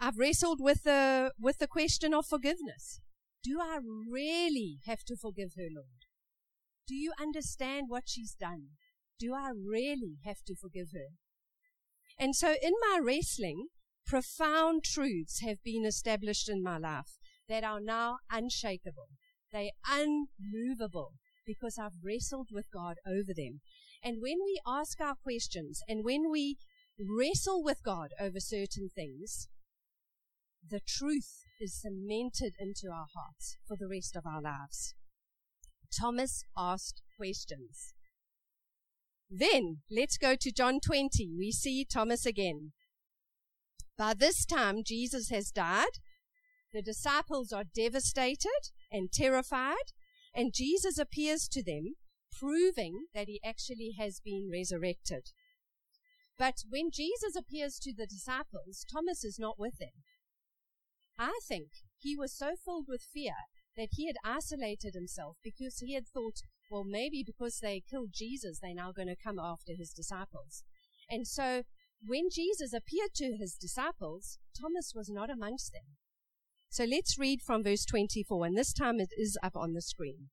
I've 0.00 0.18
wrestled 0.18 0.58
with 0.60 0.82
the, 0.82 1.32
with 1.38 1.58
the 1.58 1.68
question 1.68 2.12
of 2.12 2.26
forgiveness. 2.26 3.00
Do 3.42 3.60
I 3.60 3.78
really 4.10 4.78
have 4.86 5.04
to 5.04 5.16
forgive 5.16 5.52
her, 5.56 5.68
Lord? 5.74 6.06
Do 6.86 6.94
you 6.94 7.12
understand 7.20 7.86
what 7.88 8.04
she's 8.06 8.34
done? 8.34 8.70
Do 9.18 9.32
I 9.34 9.50
really 9.54 10.16
have 10.24 10.42
to 10.46 10.54
forgive 10.54 10.88
her? 10.92 11.14
And 12.18 12.34
so 12.34 12.54
in 12.62 12.72
my 12.90 13.00
wrestling, 13.02 13.68
profound 14.06 14.84
truths 14.84 15.40
have 15.40 15.62
been 15.62 15.84
established 15.84 16.48
in 16.48 16.62
my 16.62 16.78
life 16.78 17.18
that 17.48 17.64
are 17.64 17.80
now 17.80 18.18
unshakable. 18.30 19.08
They're 19.52 19.70
unmovable 19.88 21.12
because 21.46 21.78
I've 21.78 22.04
wrestled 22.04 22.48
with 22.52 22.66
God 22.72 22.96
over 23.06 23.32
them. 23.34 23.60
And 24.02 24.18
when 24.20 24.38
we 24.44 24.60
ask 24.66 25.00
our 25.00 25.14
questions 25.14 25.80
and 25.88 26.04
when 26.04 26.30
we 26.30 26.58
wrestle 26.98 27.62
with 27.62 27.82
God 27.82 28.10
over 28.20 28.40
certain 28.40 28.88
things, 28.94 29.48
the 30.68 30.80
truth 30.80 31.44
is 31.60 31.80
cemented 31.80 32.54
into 32.58 32.88
our 32.88 33.06
hearts 33.14 33.56
for 33.66 33.76
the 33.78 33.88
rest 33.88 34.16
of 34.16 34.26
our 34.26 34.40
lives. 34.40 34.94
Thomas 35.98 36.44
asked 36.56 37.02
questions. 37.16 37.94
Then 39.30 39.78
let's 39.90 40.18
go 40.18 40.36
to 40.36 40.52
John 40.52 40.80
20. 40.80 41.30
We 41.36 41.52
see 41.52 41.84
Thomas 41.84 42.26
again. 42.26 42.72
By 43.96 44.14
this 44.14 44.44
time, 44.44 44.82
Jesus 44.84 45.30
has 45.30 45.50
died. 45.50 45.98
The 46.72 46.82
disciples 46.82 47.52
are 47.52 47.64
devastated 47.64 48.70
and 48.90 49.12
terrified, 49.12 49.92
and 50.34 50.52
Jesus 50.54 50.98
appears 50.98 51.48
to 51.48 51.62
them, 51.62 51.94
proving 52.38 53.06
that 53.14 53.28
he 53.28 53.40
actually 53.44 53.94
has 53.98 54.20
been 54.24 54.48
resurrected. 54.50 55.30
But 56.38 56.64
when 56.68 56.90
Jesus 56.92 57.36
appears 57.36 57.78
to 57.80 57.94
the 57.94 58.06
disciples, 58.06 58.84
Thomas 58.90 59.22
is 59.22 59.38
not 59.38 59.58
with 59.58 59.78
them. 59.78 60.02
I 61.18 61.38
think 61.46 61.68
he 61.98 62.16
was 62.16 62.36
so 62.36 62.54
filled 62.64 62.86
with 62.88 63.06
fear 63.12 63.34
that 63.76 63.90
he 63.92 64.06
had 64.06 64.16
isolated 64.24 64.94
himself 64.94 65.36
because 65.44 65.78
he 65.78 65.94
had 65.94 66.08
thought, 66.08 66.38
well, 66.70 66.84
maybe 66.84 67.22
because 67.24 67.58
they 67.60 67.82
killed 67.88 68.10
Jesus, 68.12 68.58
they're 68.60 68.74
now 68.74 68.90
going 68.90 69.08
to 69.08 69.16
come 69.16 69.38
after 69.38 69.72
his 69.76 69.92
disciples. 69.92 70.64
And 71.08 71.26
so 71.26 71.62
when 72.04 72.28
Jesus 72.30 72.72
appeared 72.72 73.14
to 73.16 73.36
his 73.36 73.54
disciples, 73.54 74.38
Thomas 74.60 74.92
was 74.94 75.08
not 75.08 75.30
amongst 75.30 75.72
them. 75.72 75.96
So 76.74 76.82
let's 76.82 77.16
read 77.16 77.40
from 77.40 77.62
verse 77.62 77.84
24, 77.84 78.46
and 78.46 78.58
this 78.58 78.72
time 78.72 78.98
it 78.98 79.10
is 79.16 79.38
up 79.44 79.54
on 79.54 79.74
the 79.74 79.80
screen. 79.80 80.30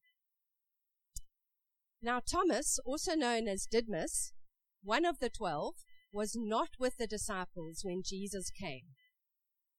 Now, 2.01 2.19
Thomas, 2.19 2.79
also 2.83 3.13
known 3.13 3.48
as 3.48 3.67
Didymus, 3.67 4.33
one 4.81 5.05
of 5.05 5.19
the 5.19 5.29
twelve, 5.29 5.75
was 6.12 6.36
not 6.36 6.69
with 6.79 6.98
the 6.98 7.05
disciples 7.05 7.81
when 7.83 8.01
Jesus 8.03 8.50
came. 8.50 8.86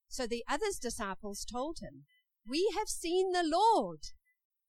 So 0.07 0.29
the 0.29 0.45
other's 0.49 0.79
disciples 0.79 1.45
told 1.45 1.79
him, 1.83 2.05
We 2.47 2.73
have 2.79 2.87
seen 2.87 3.33
the 3.33 3.43
Lord. 3.45 3.99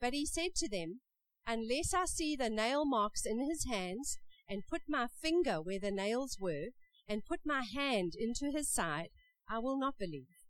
But 0.02 0.14
he 0.14 0.26
said 0.26 0.56
to 0.56 0.68
them, 0.68 1.02
Unless 1.46 1.94
I 1.94 2.06
see 2.06 2.36
the 2.36 2.50
nail 2.50 2.86
marks 2.86 3.24
in 3.24 3.38
his 3.48 3.68
hands, 3.70 4.18
and 4.50 4.66
put 4.68 4.82
my 4.90 5.06
finger 5.22 5.62
where 5.62 5.80
the 5.80 5.92
nails 5.92 6.38
were, 6.40 6.70
and 7.08 7.24
put 7.24 7.42
my 7.46 7.62
hand 7.62 8.14
into 8.18 8.50
his 8.52 8.74
side, 8.74 9.10
I 9.48 9.60
will 9.60 9.78
not 9.78 10.00
believe. 10.00 10.43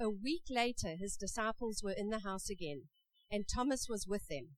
A 0.00 0.08
week 0.08 0.44
later, 0.48 0.96
his 0.98 1.14
disciples 1.14 1.82
were 1.84 1.92
in 1.92 2.08
the 2.08 2.20
house 2.20 2.48
again, 2.48 2.84
and 3.30 3.46
Thomas 3.46 3.86
was 3.86 4.06
with 4.08 4.28
them. 4.28 4.56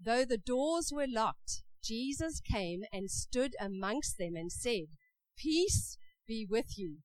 Though 0.00 0.24
the 0.24 0.38
doors 0.38 0.90
were 0.92 1.06
locked, 1.08 1.62
Jesus 1.84 2.40
came 2.40 2.82
and 2.92 3.08
stood 3.08 3.54
amongst 3.60 4.18
them 4.18 4.34
and 4.34 4.50
said, 4.50 4.86
Peace 5.38 5.96
be 6.26 6.44
with 6.50 6.76
you. 6.76 6.98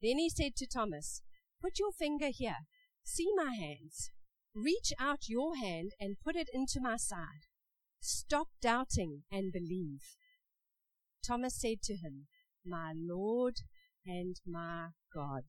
Then 0.00 0.16
he 0.16 0.30
said 0.30 0.56
to 0.56 0.66
Thomas, 0.66 1.20
Put 1.60 1.78
your 1.78 1.92
finger 1.92 2.28
here. 2.32 2.66
See 3.04 3.30
my 3.36 3.54
hands. 3.54 4.08
Reach 4.54 4.92
out 4.98 5.28
your 5.28 5.56
hand 5.56 5.92
and 6.00 6.16
put 6.24 6.36
it 6.36 6.48
into 6.54 6.80
my 6.80 6.96
side. 6.96 7.46
Stop 8.00 8.48
doubting 8.62 9.24
and 9.30 9.52
believe. 9.52 10.16
Thomas 11.22 11.60
said 11.60 11.82
to 11.82 11.96
him, 11.96 12.28
My 12.64 12.94
Lord 12.96 13.56
and 14.06 14.36
my 14.46 14.88
God. 15.14 15.44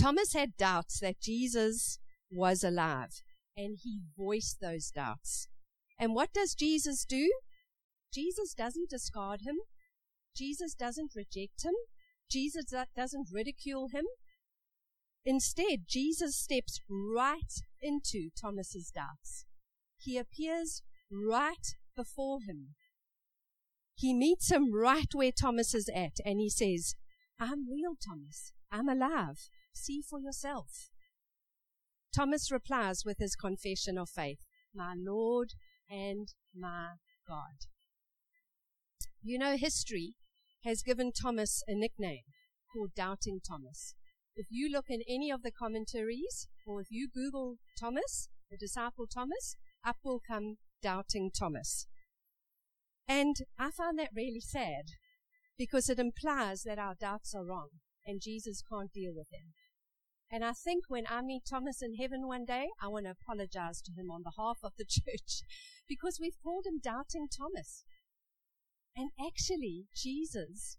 Thomas 0.00 0.32
had 0.32 0.56
doubts 0.56 0.98
that 1.00 1.20
Jesus 1.20 1.98
was 2.30 2.64
alive, 2.64 3.22
and 3.56 3.76
he 3.82 4.00
voiced 4.16 4.58
those 4.60 4.90
doubts. 4.90 5.48
And 5.98 6.14
what 6.14 6.32
does 6.32 6.54
Jesus 6.54 7.04
do? 7.04 7.30
Jesus 8.12 8.54
doesn't 8.54 8.88
discard 8.88 9.42
him. 9.42 9.56
Jesus 10.34 10.74
doesn't 10.74 11.12
reject 11.14 11.64
him. 11.64 11.74
Jesus 12.30 12.72
doesn't 12.96 13.28
ridicule 13.32 13.88
him. 13.92 14.04
Instead, 15.24 15.80
Jesus 15.86 16.38
steps 16.38 16.80
right 16.88 17.52
into 17.82 18.30
Thomas's 18.40 18.90
doubts. 18.90 19.44
He 19.98 20.16
appears 20.16 20.82
right 21.12 21.74
before 21.94 22.38
him. 22.48 22.74
He 23.94 24.14
meets 24.14 24.50
him 24.50 24.72
right 24.72 25.12
where 25.12 25.32
Thomas 25.32 25.74
is 25.74 25.90
at, 25.94 26.14
and 26.24 26.40
he 26.40 26.48
says, 26.48 26.94
I'm 27.38 27.68
real, 27.70 27.96
Thomas. 28.02 28.52
I'm 28.72 28.88
alive. 28.88 29.50
See 29.72 30.02
for 30.02 30.20
yourself. 30.20 30.90
Thomas 32.14 32.50
replies 32.50 33.02
with 33.04 33.18
his 33.18 33.36
confession 33.36 33.96
of 33.96 34.08
faith, 34.08 34.40
My 34.74 34.94
Lord 34.96 35.50
and 35.88 36.28
my 36.54 36.94
God. 37.26 37.66
You 39.22 39.38
know, 39.38 39.56
history 39.56 40.14
has 40.64 40.82
given 40.82 41.12
Thomas 41.12 41.62
a 41.66 41.74
nickname 41.74 42.22
called 42.72 42.90
Doubting 42.94 43.40
Thomas. 43.46 43.94
If 44.36 44.46
you 44.50 44.70
look 44.70 44.86
in 44.88 45.02
any 45.08 45.30
of 45.30 45.42
the 45.42 45.50
commentaries, 45.50 46.48
or 46.66 46.80
if 46.80 46.88
you 46.90 47.08
Google 47.12 47.56
Thomas, 47.78 48.28
the 48.50 48.56
disciple 48.56 49.06
Thomas, 49.06 49.56
up 49.84 49.96
will 50.04 50.20
come 50.26 50.56
Doubting 50.82 51.30
Thomas. 51.36 51.86
And 53.08 53.36
I 53.58 53.70
find 53.70 53.98
that 53.98 54.10
really 54.14 54.40
sad 54.40 54.84
because 55.58 55.88
it 55.88 55.98
implies 55.98 56.62
that 56.62 56.78
our 56.78 56.94
doubts 56.94 57.34
are 57.34 57.44
wrong 57.44 57.68
and 58.06 58.22
Jesus 58.22 58.62
can't 58.70 58.92
deal 58.92 59.12
with 59.14 59.28
them. 59.30 59.52
And 60.32 60.44
I 60.44 60.52
think 60.52 60.84
when 60.88 61.04
I 61.08 61.22
meet 61.22 61.42
Thomas 61.48 61.82
in 61.82 61.96
heaven 61.96 62.26
one 62.26 62.44
day, 62.44 62.68
I 62.80 62.86
want 62.86 63.06
to 63.06 63.10
apologize 63.10 63.82
to 63.82 63.92
him 63.92 64.10
on 64.10 64.22
behalf 64.22 64.58
of 64.62 64.72
the 64.78 64.84
church 64.88 65.42
because 65.88 66.18
we've 66.20 66.40
called 66.42 66.66
him 66.66 66.80
Doubting 66.82 67.26
Thomas. 67.28 67.84
And 68.96 69.10
actually, 69.20 69.86
Jesus 69.94 70.78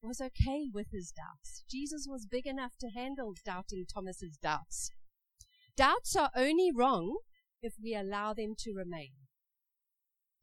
was 0.00 0.20
okay 0.20 0.68
with 0.72 0.88
his 0.92 1.10
doubts. 1.10 1.64
Jesus 1.68 2.06
was 2.08 2.26
big 2.30 2.46
enough 2.46 2.72
to 2.80 2.88
handle 2.88 3.34
Doubting 3.44 3.84
Thomas's 3.92 4.36
doubts. 4.40 4.92
Doubts 5.76 6.14
are 6.14 6.30
only 6.36 6.70
wrong 6.72 7.18
if 7.62 7.74
we 7.82 7.94
allow 7.94 8.32
them 8.32 8.54
to 8.58 8.72
remain. 8.72 9.10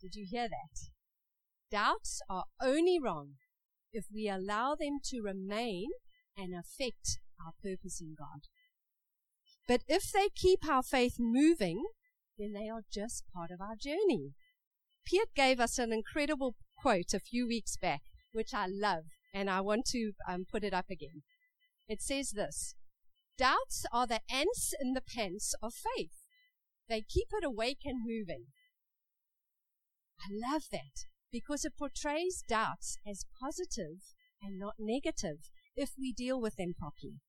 Did 0.02 0.16
you 0.16 0.26
hear 0.30 0.50
that? 0.50 0.90
Doubts 1.72 2.22
are 2.30 2.46
only 2.62 3.00
wrong 3.02 3.36
if 3.94 4.06
we 4.14 4.28
allow 4.28 4.76
them 4.76 5.00
to 5.06 5.22
remain 5.22 5.88
and 6.38 6.54
affect 6.54 7.20
our 7.44 7.54
purpose 7.62 8.02
in 8.02 8.16
God. 8.18 8.42
But 9.68 9.82
if 9.88 10.12
they 10.12 10.30
keep 10.30 10.68
our 10.68 10.84
faith 10.84 11.16
moving, 11.20 11.86
then 12.38 12.54
they 12.54 12.70
are 12.70 12.84
just 12.92 13.24
part 13.34 13.52
of 13.52 13.62
our 13.62 13.76
journey. 13.76 14.34
Piet 15.06 15.30
gave 15.36 15.60
us 15.60 15.78
an 15.78 15.92
incredible 15.92 16.56
quote 16.78 17.14
a 17.14 17.20
few 17.20 17.48
weeks 17.48 17.78
back, 17.78 18.02
which 18.32 18.54
I 18.54 18.68
love, 18.68 19.06
and 19.34 19.50
I 19.50 19.62
want 19.62 19.86
to 19.88 20.12
um, 20.28 20.46
put 20.50 20.64
it 20.64 20.74
up 20.74 20.90
again. 20.90 21.24
It 21.88 22.02
says 22.02 22.32
this 22.32 22.76
Doubts 23.38 23.86
are 23.92 24.08
the 24.08 24.22
ants 24.30 24.74
in 24.80 24.94
the 24.94 25.02
pants 25.02 25.54
of 25.62 25.74
faith, 25.74 26.26
they 26.88 27.02
keep 27.02 27.28
it 27.34 27.44
awake 27.44 27.82
and 27.86 28.06
moving. 28.06 28.46
I 30.20 30.28
love 30.32 30.64
that 30.72 31.06
because 31.32 31.66
it 31.66 31.78
portrays 31.78 32.44
doubts 32.48 32.98
as 33.06 33.26
positive 33.40 34.14
and 34.42 34.60
not 34.60 34.76
negative 34.80 35.50
if 35.76 35.92
we 35.98 36.14
deal 36.14 36.40
with 36.40 36.56
them 36.56 36.74
properly. 36.78 37.20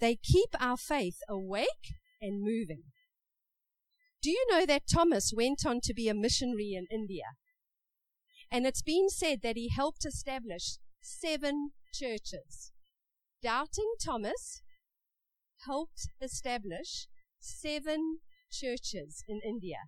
They 0.00 0.16
keep 0.16 0.50
our 0.60 0.76
faith 0.76 1.18
awake 1.28 1.94
and 2.20 2.42
moving. 2.42 2.84
Do 4.22 4.30
you 4.30 4.46
know 4.50 4.66
that 4.66 4.88
Thomas 4.92 5.32
went 5.34 5.66
on 5.66 5.80
to 5.82 5.94
be 5.94 6.08
a 6.08 6.14
missionary 6.14 6.72
in 6.72 6.86
India? 6.90 7.24
And 8.50 8.66
it's 8.66 8.82
been 8.82 9.08
said 9.08 9.40
that 9.42 9.56
he 9.56 9.68
helped 9.68 10.04
establish 10.06 10.78
seven 11.00 11.70
churches. 11.92 12.72
Doubting 13.42 13.94
Thomas 14.02 14.62
helped 15.66 16.08
establish 16.20 17.06
seven 17.40 18.18
churches 18.50 19.22
in 19.28 19.40
India 19.44 19.78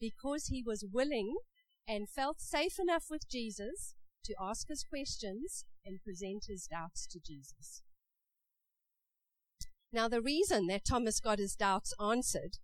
because 0.00 0.46
he 0.46 0.62
was 0.64 0.86
willing 0.90 1.36
and 1.86 2.08
felt 2.08 2.40
safe 2.40 2.78
enough 2.78 3.04
with 3.10 3.28
Jesus 3.28 3.94
to 4.24 4.34
ask 4.40 4.68
his 4.68 4.84
questions 4.88 5.64
and 5.84 6.02
present 6.02 6.44
his 6.48 6.66
doubts 6.66 7.06
to 7.08 7.20
Jesus. 7.24 7.82
Now, 9.92 10.08
the 10.08 10.22
reason 10.22 10.68
that 10.68 10.84
Thomas 10.84 11.20
got 11.20 11.38
his 11.38 11.54
doubts 11.54 11.92
answered 12.00 12.58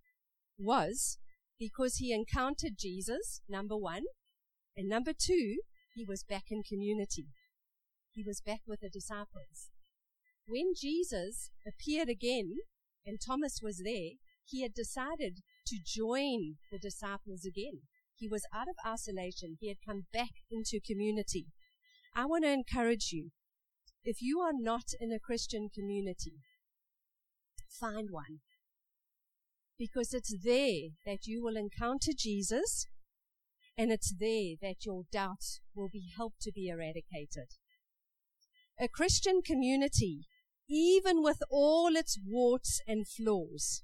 was 0.57 1.17
because 1.59 1.95
he 1.95 2.13
encountered 2.13 2.73
Jesus, 2.77 3.41
number 3.47 3.77
one, 3.77 4.03
and 4.75 4.87
number 4.87 5.11
two, 5.13 5.59
he 5.93 6.05
was 6.05 6.23
back 6.23 6.45
in 6.49 6.63
community. 6.63 7.27
He 8.13 8.23
was 8.25 8.41
back 8.41 8.61
with 8.65 8.79
the 8.79 8.89
disciples. 8.89 9.69
When 10.47 10.73
Jesus 10.75 11.51
appeared 11.67 12.09
again 12.09 12.57
and 13.05 13.19
Thomas 13.19 13.59
was 13.61 13.81
there, 13.83 14.11
he 14.45 14.63
had 14.63 14.73
decided 14.73 15.41
to 15.67 15.77
join 15.85 16.55
the 16.71 16.79
disciples 16.79 17.45
again. 17.45 17.81
He 18.15 18.27
was 18.27 18.47
out 18.53 18.67
of 18.67 18.75
isolation. 18.85 19.57
He 19.59 19.67
had 19.67 19.77
come 19.85 20.07
back 20.11 20.31
into 20.51 20.79
community. 20.85 21.47
I 22.15 22.25
want 22.25 22.43
to 22.43 22.51
encourage 22.51 23.11
you. 23.11 23.31
If 24.03 24.21
you 24.21 24.39
are 24.39 24.53
not 24.53 24.85
in 24.99 25.11
a 25.11 25.19
Christian 25.19 25.69
community, 25.73 26.35
find 27.79 28.09
one. 28.11 28.39
Because 29.77 30.13
it's 30.13 30.35
there 30.43 30.89
that 31.05 31.25
you 31.25 31.41
will 31.43 31.55
encounter 31.55 32.11
Jesus 32.17 32.85
and 33.77 33.91
it's 33.91 34.13
there 34.19 34.55
that 34.61 34.85
your 34.85 35.03
doubts 35.11 35.61
will 35.73 35.87
be 35.87 36.11
helped 36.17 36.41
to 36.41 36.51
be 36.53 36.67
eradicated. 36.67 37.47
A 38.77 38.89
Christian 38.89 39.41
community, 39.41 40.27
even 40.69 41.23
with 41.23 41.41
all 41.49 41.95
its 41.95 42.19
warts 42.25 42.81
and 42.85 43.07
flaws, 43.07 43.83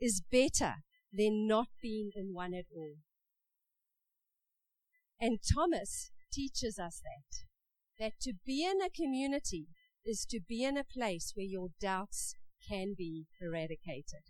is 0.00 0.22
better 0.32 0.76
than 1.12 1.46
not 1.46 1.68
being 1.82 2.10
in 2.14 2.32
one 2.32 2.54
at 2.54 2.64
all. 2.74 2.94
And 5.20 5.38
Thomas 5.54 6.10
teaches 6.32 6.78
us 6.78 7.02
that. 7.02 7.45
That 7.98 8.20
to 8.22 8.34
be 8.44 8.64
in 8.64 8.82
a 8.82 8.90
community 8.90 9.68
is 10.04 10.26
to 10.30 10.40
be 10.40 10.64
in 10.64 10.76
a 10.76 10.84
place 10.84 11.32
where 11.34 11.46
your 11.46 11.68
doubts 11.80 12.34
can 12.68 12.94
be 12.96 13.26
eradicated. 13.40 14.22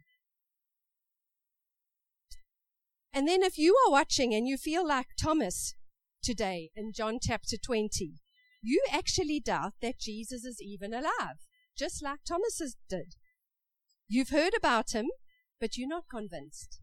And 3.12 3.26
then 3.26 3.42
if 3.42 3.58
you 3.58 3.74
are 3.86 3.90
watching 3.90 4.34
and 4.34 4.46
you 4.46 4.56
feel 4.56 4.86
like 4.86 5.08
Thomas 5.20 5.74
today 6.22 6.70
in 6.76 6.92
John 6.92 7.18
chapter 7.20 7.56
20, 7.56 8.14
you 8.62 8.84
actually 8.92 9.40
doubt 9.40 9.74
that 9.80 9.98
Jesus 9.98 10.44
is 10.44 10.60
even 10.60 10.92
alive, 10.92 11.38
just 11.76 12.02
like 12.02 12.20
Thomas 12.26 12.60
did. 12.88 13.14
You've 14.08 14.30
heard 14.30 14.54
about 14.54 14.92
him, 14.92 15.06
but 15.60 15.76
you're 15.76 15.88
not 15.88 16.04
convinced. 16.10 16.80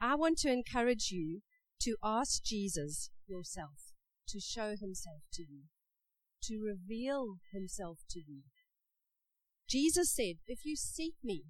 I 0.00 0.14
want 0.14 0.38
to 0.38 0.52
encourage 0.52 1.10
you 1.10 1.40
to 1.80 1.96
ask 2.04 2.42
Jesus 2.44 3.10
yourself 3.26 3.91
to 4.28 4.40
show 4.40 4.74
himself 4.78 5.22
to 5.34 5.42
you, 5.42 5.64
to 6.44 6.60
reveal 6.60 7.36
himself 7.52 7.98
to 8.10 8.20
you. 8.20 8.42
Jesus 9.68 10.14
said, 10.14 10.36
If 10.46 10.64
you 10.64 10.76
seek 10.76 11.14
me 11.22 11.44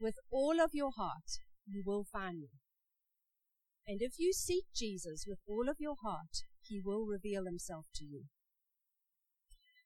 with 0.00 0.16
all 0.30 0.60
of 0.60 0.70
your 0.72 0.90
heart, 0.96 1.38
you 1.66 1.82
will 1.84 2.04
find 2.04 2.40
me. 2.40 2.48
And 3.86 4.02
if 4.02 4.18
you 4.18 4.32
seek 4.32 4.64
Jesus 4.74 5.24
with 5.26 5.38
all 5.48 5.68
of 5.68 5.76
your 5.78 5.96
heart, 6.02 6.44
he 6.62 6.80
will 6.84 7.06
reveal 7.06 7.44
himself 7.44 7.86
to 7.96 8.04
you. 8.04 8.24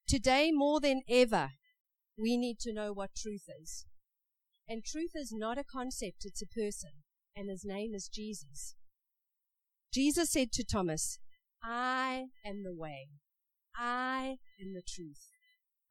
Today, 0.07 0.51
more 0.53 0.81
than 0.81 1.03
ever, 1.09 1.51
we 2.17 2.37
need 2.37 2.59
to 2.61 2.73
know 2.73 2.93
what 2.93 3.15
truth 3.17 3.45
is. 3.63 3.87
And 4.69 4.85
truth 4.85 5.13
is 5.15 5.33
not 5.33 5.59
a 5.59 5.65
concept, 5.65 6.25
it's 6.25 6.43
a 6.43 6.47
person, 6.47 6.91
and 7.37 7.51
his 7.51 7.65
name 7.65 7.95
is 7.95 8.09
Jesus. 8.09 8.75
Jesus 9.93 10.31
said 10.31 10.53
to 10.53 10.65
Thomas, 10.65 11.19
I 11.67 12.27
am 12.45 12.63
the 12.63 12.75
way, 12.75 13.09
I 13.75 14.37
am 14.61 14.75
the 14.75 14.83
truth, 14.87 15.31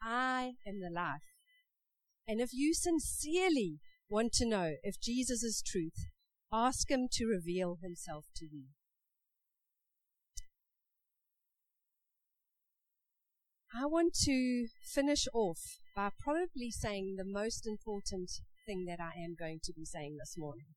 I 0.01 0.53
am 0.67 0.79
the 0.79 0.91
life. 0.93 1.23
And 2.27 2.39
if 2.39 2.51
you 2.53 2.75
sincerely 2.75 3.79
want 4.07 4.33
to 4.33 4.45
know 4.45 4.75
if 4.83 5.01
Jesus 5.01 5.41
is 5.41 5.63
truth, 5.65 6.07
ask 6.53 6.91
him 6.91 7.07
to 7.13 7.25
reveal 7.25 7.79
himself 7.81 8.25
to 8.35 8.45
you. 8.45 8.65
I 13.75 13.87
want 13.87 14.13
to 14.25 14.67
finish 14.83 15.25
off 15.33 15.79
by 15.95 16.11
probably 16.19 16.69
saying 16.69 17.15
the 17.17 17.25
most 17.25 17.65
important 17.65 18.29
thing 18.67 18.85
that 18.85 18.99
I 18.99 19.19
am 19.19 19.35
going 19.37 19.59
to 19.63 19.73
be 19.73 19.85
saying 19.85 20.17
this 20.19 20.35
morning. 20.37 20.67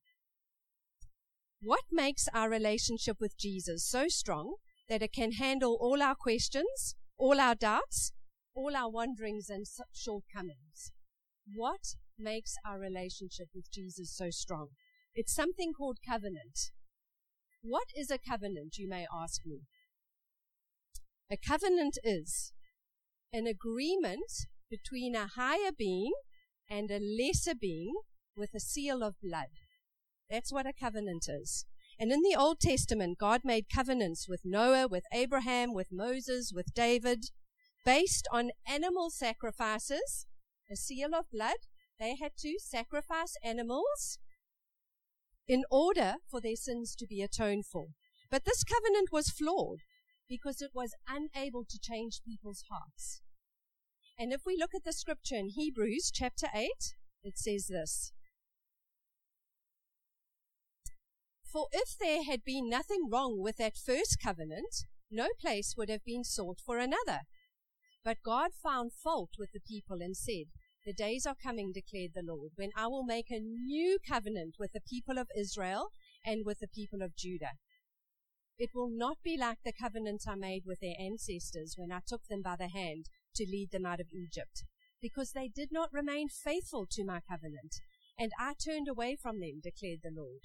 What 1.61 1.83
makes 1.91 2.27
our 2.33 2.49
relationship 2.49 3.17
with 3.19 3.37
Jesus 3.37 3.87
so 3.87 4.07
strong 4.07 4.55
that 4.89 5.01
it 5.01 5.13
can 5.13 5.33
handle 5.33 5.77
all 5.79 6.01
our 6.01 6.15
questions, 6.15 6.95
all 7.17 7.39
our 7.39 7.55
doubts, 7.55 8.11
all 8.55 8.75
our 8.75 8.89
wanderings 8.89 9.49
and 9.49 9.65
shortcomings? 9.93 10.91
What 11.53 11.95
makes 12.17 12.55
our 12.65 12.79
relationship 12.79 13.47
with 13.53 13.71
Jesus 13.71 14.15
so 14.15 14.29
strong? 14.29 14.69
It's 15.13 15.33
something 15.33 15.73
called 15.73 15.97
covenant. 16.07 16.71
What 17.61 17.87
is 17.95 18.11
a 18.11 18.17
covenant, 18.17 18.77
you 18.77 18.87
may 18.87 19.05
ask 19.13 19.41
me? 19.45 19.61
A 21.29 21.37
covenant 21.37 21.97
is 22.03 22.53
an 23.33 23.47
agreement 23.47 24.47
between 24.69 25.15
a 25.15 25.27
higher 25.27 25.71
being 25.77 26.13
and 26.69 26.89
a 26.91 26.99
lesser 26.99 27.55
being 27.55 27.93
with 28.35 28.51
a 28.55 28.59
seal 28.59 29.03
of 29.03 29.15
blood. 29.21 29.47
That's 30.29 30.51
what 30.51 30.65
a 30.65 30.73
covenant 30.73 31.25
is. 31.27 31.65
And 31.99 32.11
in 32.11 32.21
the 32.21 32.35
Old 32.37 32.59
Testament, 32.59 33.17
God 33.17 33.41
made 33.43 33.73
covenants 33.73 34.27
with 34.29 34.41
Noah, 34.43 34.87
with 34.87 35.05
Abraham, 35.11 35.73
with 35.73 35.87
Moses, 35.91 36.51
with 36.53 36.73
David, 36.75 37.25
based 37.83 38.27
on 38.31 38.51
animal 38.67 39.09
sacrifices, 39.09 40.27
a 40.71 40.75
seal 40.75 41.15
of 41.15 41.31
blood. 41.31 41.57
They 41.99 42.15
had 42.15 42.33
to 42.39 42.57
sacrifice 42.59 43.33
animals 43.43 44.19
in 45.47 45.63
order 45.71 46.15
for 46.29 46.39
their 46.39 46.55
sins 46.55 46.95
to 46.95 47.07
be 47.07 47.21
atoned 47.21 47.65
for. 47.65 47.87
But 48.29 48.45
this 48.45 48.63
covenant 48.63 49.09
was 49.11 49.29
flawed 49.29 49.79
because 50.29 50.61
it 50.61 50.71
was 50.73 50.93
unable 51.07 51.65
to 51.65 51.79
change 51.79 52.21
people's 52.27 52.63
hearts. 52.69 53.21
And 54.19 54.33
if 54.33 54.41
we 54.45 54.57
look 54.57 54.75
at 54.75 54.83
the 54.83 54.93
scripture 54.93 55.35
in 55.35 55.49
Hebrews 55.49 56.11
chapter 56.13 56.47
8, 56.53 56.69
it 57.23 57.37
says 57.37 57.67
this. 57.67 58.11
For 61.57 61.69
if 61.71 61.97
there 61.97 62.21
had 62.21 62.43
been 62.43 62.69
nothing 62.69 63.09
wrong 63.09 63.41
with 63.41 63.57
that 63.57 63.77
first 63.83 64.19
covenant, 64.21 64.85
no 65.09 65.29
place 65.41 65.73
would 65.75 65.89
have 65.89 66.05
been 66.05 66.23
sought 66.23 66.59
for 66.63 66.77
another. 66.77 67.21
But 68.03 68.21
God 68.23 68.51
found 68.53 68.93
fault 68.93 69.31
with 69.39 69.53
the 69.53 69.59
people 69.67 69.97
and 70.03 70.15
said, 70.15 70.51
The 70.85 70.93
days 70.93 71.25
are 71.25 71.33
coming, 71.33 71.71
declared 71.71 72.11
the 72.13 72.21
Lord, 72.21 72.51
when 72.57 72.69
I 72.77 72.85
will 72.85 73.03
make 73.03 73.31
a 73.31 73.39
new 73.39 73.97
covenant 74.07 74.57
with 74.59 74.73
the 74.73 74.83
people 74.87 75.17
of 75.17 75.31
Israel 75.35 75.87
and 76.23 76.45
with 76.45 76.59
the 76.59 76.67
people 76.67 77.01
of 77.01 77.17
Judah. 77.17 77.53
It 78.59 78.75
will 78.75 78.91
not 78.91 79.17
be 79.23 79.35
like 79.35 79.63
the 79.65 79.73
covenant 79.73 80.25
I 80.27 80.35
made 80.35 80.61
with 80.63 80.79
their 80.79 80.95
ancestors 80.99 81.73
when 81.75 81.91
I 81.91 82.01
took 82.05 82.27
them 82.27 82.43
by 82.43 82.55
the 82.55 82.67
hand 82.67 83.05
to 83.33 83.47
lead 83.49 83.71
them 83.71 83.87
out 83.87 83.99
of 83.99 84.13
Egypt, 84.13 84.63
because 85.01 85.31
they 85.31 85.47
did 85.47 85.69
not 85.71 85.91
remain 85.91 86.29
faithful 86.29 86.85
to 86.91 87.03
my 87.03 87.19
covenant, 87.27 87.77
and 88.15 88.31
I 88.39 88.53
turned 88.63 88.87
away 88.87 89.15
from 89.19 89.39
them, 89.39 89.59
declared 89.63 90.01
the 90.03 90.13
Lord. 90.15 90.41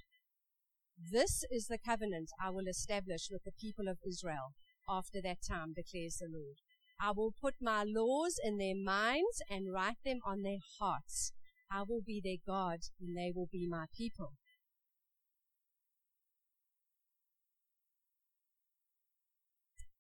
This 0.99 1.45
is 1.51 1.67
the 1.67 1.79
covenant 1.79 2.31
I 2.43 2.51
will 2.51 2.69
establish 2.69 3.29
with 3.31 3.45
the 3.45 3.53
people 3.53 3.89
of 3.89 3.99
Israel 4.07 4.55
after 4.89 5.21
that 5.23 5.39
time, 5.47 5.75
declares 5.75 6.17
the 6.17 6.29
Lord. 6.33 6.57
I 7.01 7.13
will 7.13 7.33
put 7.41 7.55
my 7.61 7.85
laws 7.85 8.39
in 8.43 8.59
their 8.59 8.77
minds 8.77 9.43
and 9.51 9.73
write 9.73 9.99
them 10.05 10.21
on 10.25 10.43
their 10.43 10.59
hearts. 10.79 11.33
I 11.71 11.83
will 11.83 12.03
be 12.05 12.21
their 12.23 12.37
God, 12.47 12.81
and 13.01 13.17
they 13.17 13.33
will 13.35 13.49
be 13.51 13.67
my 13.69 13.87
people. 13.97 14.33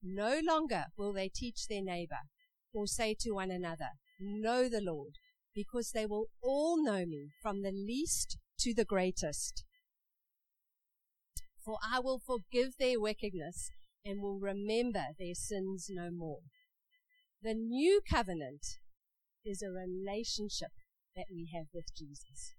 No 0.02 0.40
longer 0.44 0.86
will 0.96 1.12
they 1.12 1.28
teach 1.28 1.68
their 1.68 1.82
neighbor 1.82 2.22
or 2.74 2.86
say 2.86 3.14
to 3.20 3.32
one 3.32 3.50
another, 3.50 3.90
Know 4.20 4.68
the 4.68 4.80
Lord, 4.80 5.14
because 5.54 5.90
they 5.92 6.06
will 6.06 6.26
all 6.42 6.82
know 6.82 7.06
me, 7.06 7.30
from 7.40 7.62
the 7.62 7.72
least 7.72 8.36
to 8.60 8.74
the 8.74 8.84
greatest. 8.84 9.64
For 11.64 11.78
I 11.82 12.00
will 12.00 12.18
forgive 12.18 12.76
their 12.78 13.00
wickedness 13.00 13.70
and 14.04 14.20
will 14.20 14.38
remember 14.38 15.06
their 15.18 15.34
sins 15.34 15.86
no 15.88 16.10
more. 16.10 16.40
The 17.42 17.54
new 17.54 18.00
covenant 18.08 18.66
is 19.44 19.62
a 19.62 19.70
relationship 19.70 20.70
that 21.16 21.26
we 21.30 21.50
have 21.54 21.66
with 21.72 21.86
Jesus. 21.96 22.54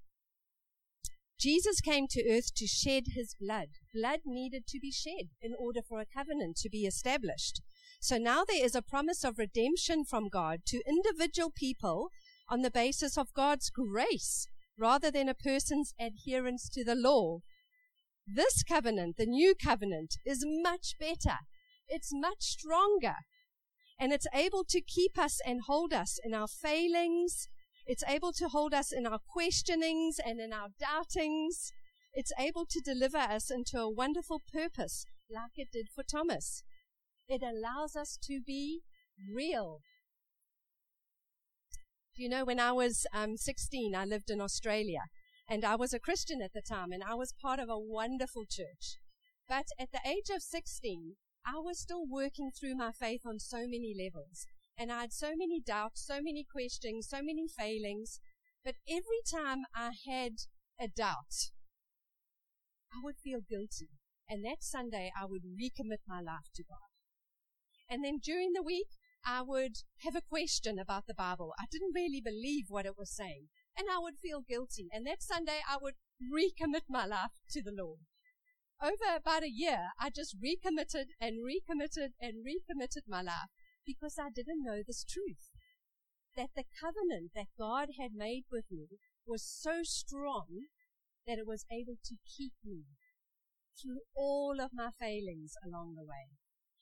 Jesus 1.40 1.82
came 1.82 2.08
to 2.10 2.24
earth 2.30 2.54
to 2.56 2.68
shed 2.68 3.04
his 3.16 3.36
blood. 3.40 3.68
Blood 3.94 4.22
needed 4.26 4.66
to 4.68 4.80
be 4.80 4.92
shed 4.92 5.28
in 5.42 5.54
order 5.60 5.82
for 5.82 6.00
a 6.00 6.06
covenant 6.06 6.56
to 6.58 6.70
be 6.70 6.86
established. 6.86 7.62
So 8.00 8.18
now 8.18 8.44
there 8.48 8.64
is 8.64 8.76
a 8.76 8.82
promise 8.82 9.24
of 9.24 9.38
redemption 9.38 10.06
from 10.06 10.30
God 10.30 10.62
to 10.68 10.84
individual 10.88 11.52
people 11.54 12.10
on 12.50 12.62
the 12.62 12.72
basis 12.72 13.18
of 13.18 13.34
God's 13.34 13.70
grace 13.70 14.48
rather 14.78 15.12
than 15.12 15.28
a 15.28 15.34
person's 15.34 15.94
adherence 16.00 16.70
to 16.70 16.84
the 16.84 16.96
law. 16.96 17.40
This 18.26 18.64
covenant, 18.64 19.18
the 19.18 19.26
new 19.26 19.54
covenant, 19.56 20.16
is 20.26 20.44
much 20.46 20.96
better. 21.00 21.40
It's 21.88 22.12
much 22.14 22.42
stronger. 22.42 23.16
And 24.00 24.12
it's 24.12 24.28
able 24.34 24.64
to 24.70 24.82
keep 24.82 25.18
us 25.18 25.40
and 25.46 25.62
hold 25.66 25.94
us 25.94 26.20
in 26.24 26.34
our 26.34 26.48
failings 26.48 27.48
it's 27.86 28.04
able 28.08 28.32
to 28.34 28.48
hold 28.48 28.74
us 28.74 28.92
in 28.92 29.06
our 29.06 29.20
questionings 29.28 30.18
and 30.24 30.40
in 30.40 30.54
our 30.54 30.70
doubtings. 30.82 31.72
It's 32.14 32.32
able 32.40 32.66
to 32.70 32.80
deliver 32.80 33.18
us 33.18 33.52
into 33.52 33.80
a 33.80 33.90
wonderful 33.90 34.42
purpose 34.52 35.06
like 35.30 35.52
it 35.56 35.70
did 35.72 35.88
for 35.94 36.04
Thomas. 36.04 36.64
It 37.28 37.42
allows 37.42 37.96
us 37.96 38.18
to 38.24 38.40
be 38.46 38.82
real. 39.30 39.80
You 42.16 42.30
know, 42.30 42.46
when 42.46 42.60
I 42.60 42.72
was 42.72 43.06
um, 43.14 43.38
16, 43.38 43.96
I 43.96 44.06
lived 44.06 44.30
in 44.30 44.40
Australia 44.40 45.02
and 45.48 45.66
I 45.66 45.76
was 45.76 45.94
a 45.94 46.00
Christian 46.00 46.42
at 46.42 46.54
the 46.54 46.62
time 46.62 46.92
and 46.92 47.04
I 47.04 47.16
was 47.16 47.34
part 47.34 47.60
of 47.60 47.70
a 47.70 47.80
wonderful 47.80 48.46
church. 48.50 48.98
But 49.48 49.68
at 49.78 49.92
the 49.92 50.00
age 50.08 50.30
of 50.34 50.42
16, 50.42 51.16
I 51.46 51.60
was 51.60 51.80
still 51.80 52.06
working 52.08 52.52
through 52.52 52.76
my 52.76 52.92
faith 52.92 53.22
on 53.26 53.40
so 53.40 53.60
many 53.60 53.94
levels. 53.98 54.46
And 54.78 54.92
I 54.92 55.02
had 55.02 55.14
so 55.14 55.32
many 55.36 55.62
doubts, 55.62 56.06
so 56.06 56.22
many 56.22 56.46
questions, 56.50 57.08
so 57.10 57.18
many 57.22 57.48
failings. 57.48 58.20
But 58.64 58.76
every 58.88 59.22
time 59.30 59.64
I 59.76 59.92
had 60.08 60.34
a 60.80 60.88
doubt, 60.88 61.52
I 62.92 63.02
would 63.04 63.18
feel 63.18 63.42
guilty. 63.42 63.90
And 64.30 64.46
that 64.46 64.64
Sunday, 64.64 65.12
I 65.20 65.26
would 65.26 65.44
recommit 65.44 66.00
my 66.08 66.22
life 66.22 66.50
to 66.56 66.64
God. 66.64 66.90
And 67.90 68.04
then 68.04 68.20
during 68.24 68.54
the 68.54 68.64
week, 68.64 68.88
I 69.26 69.42
would 69.42 69.78
have 70.04 70.16
a 70.16 70.22
question 70.22 70.80
about 70.80 71.06
the 71.08 71.14
Bible. 71.14 71.54
I 71.60 71.66
didn't 71.70 71.94
really 71.94 72.22
believe 72.22 72.66
what 72.70 72.86
it 72.86 72.98
was 72.98 73.16
saying. 73.16 73.48
And 73.78 73.88
I 73.92 74.00
would 74.00 74.16
feel 74.22 74.42
guilty. 74.42 74.88
And 74.92 75.06
that 75.08 75.24
Sunday, 75.24 75.60
I 75.68 75.78
would 75.82 75.96
recommit 76.22 76.84
my 76.90 77.06
life 77.06 77.32
to 77.52 77.62
the 77.62 77.72
Lord. 77.72 78.00
Over 78.82 79.16
about 79.16 79.44
a 79.44 79.50
year, 79.50 79.90
I 80.00 80.10
just 80.10 80.36
recommitted 80.42 81.10
and 81.20 81.44
recommitted 81.44 82.12
and 82.20 82.44
recommitted 82.46 83.04
my 83.08 83.22
life 83.22 83.50
because 83.86 84.18
I 84.20 84.30
didn't 84.30 84.64
know 84.64 84.82
this 84.86 85.04
truth. 85.04 85.50
that 86.36 86.50
the 86.56 86.64
covenant 86.80 87.32
that 87.36 87.48
God 87.58 87.90
had 88.00 88.12
made 88.14 88.44
with 88.52 88.66
me 88.72 88.88
was 89.26 89.44
so 89.46 89.82
strong 89.84 90.66
that 91.28 91.38
it 91.38 91.48
was 91.48 91.66
able 91.72 91.96
to 92.06 92.16
keep 92.26 92.54
me 92.66 92.84
through 93.82 94.02
all 94.16 94.60
of 94.60 94.72
my 94.74 94.90
failings 95.00 95.54
along 95.66 95.96
the 95.96 96.04
way. 96.04 96.30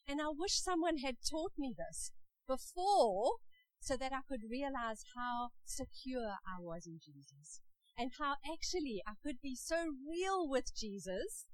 And 0.08 0.22
I 0.22 0.30
wish 0.36 0.60
someone 0.62 0.98
had 0.98 1.18
taught 1.30 1.54
me 1.58 1.74
this 1.78 2.12
before 2.48 3.36
so 3.82 3.98
that 3.98 4.14
I 4.14 4.22
could 4.30 4.42
realize 4.50 5.04
how 5.16 5.50
secure 5.66 6.38
I 6.46 6.62
was 6.62 6.86
in 6.86 7.00
Jesus 7.04 7.60
and 7.98 8.12
how 8.20 8.36
actually 8.46 9.02
I 9.08 9.14
could 9.24 9.42
be 9.42 9.56
so 9.56 9.76
real 10.08 10.48
with 10.48 10.74
Jesus 10.76 11.46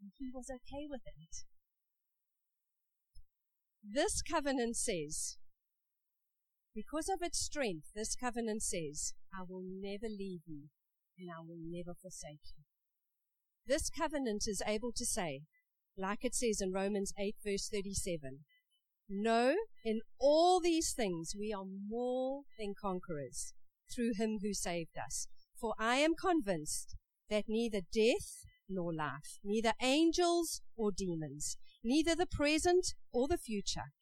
and 0.00 0.12
he 0.18 0.30
was 0.32 0.50
okay 0.50 0.86
with 0.88 1.00
it. 1.06 1.44
This 3.82 4.22
covenant 4.22 4.76
says, 4.76 5.38
because 6.74 7.08
of 7.08 7.20
its 7.22 7.38
strength, 7.38 7.86
this 7.94 8.14
covenant 8.14 8.62
says, 8.62 9.14
I 9.34 9.42
will 9.48 9.62
never 9.64 10.06
leave 10.08 10.42
you 10.46 10.68
and 11.18 11.30
I 11.30 11.40
will 11.40 11.58
never 11.58 11.94
forsake 11.94 12.44
you. 12.56 12.64
This 13.66 13.90
covenant 13.90 14.44
is 14.46 14.62
able 14.66 14.92
to 14.96 15.06
say, 15.06 15.42
like 15.96 16.24
it 16.24 16.34
says 16.34 16.60
in 16.60 16.72
Romans 16.72 17.12
8 17.18 17.36
verse 17.44 17.68
37, 17.72 18.40
no, 19.12 19.54
in 19.84 20.00
all 20.18 20.58
these 20.58 20.92
things 20.92 21.34
we 21.38 21.52
are 21.52 21.64
more 21.64 22.42
than 22.58 22.74
conquerors 22.80 23.52
through 23.94 24.12
him 24.16 24.38
who 24.40 24.54
saved 24.54 24.96
us. 24.96 25.28
For 25.60 25.74
I 25.78 25.96
am 25.96 26.14
convinced 26.14 26.96
that 27.28 27.44
neither 27.46 27.80
death 27.92 28.44
nor 28.68 28.94
life, 28.94 29.38
neither 29.44 29.74
angels 29.82 30.62
or 30.76 30.90
demons, 30.90 31.58
neither 31.84 32.14
the 32.14 32.26
present 32.26 32.94
or 33.12 33.28
the 33.28 33.38
future, 33.38 33.92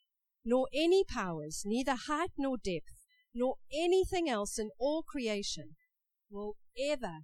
nor 0.45 0.69
any 0.73 1.05
powers, 1.05 1.63
neither 1.67 1.97
height 2.07 2.31
nor 2.39 2.57
depth, 2.57 3.05
nor 3.35 3.57
anything 3.73 4.29
else 4.29 4.59
in 4.59 4.71
all 4.79 5.03
creation 5.03 5.77
will 6.31 6.55
ever 6.81 7.21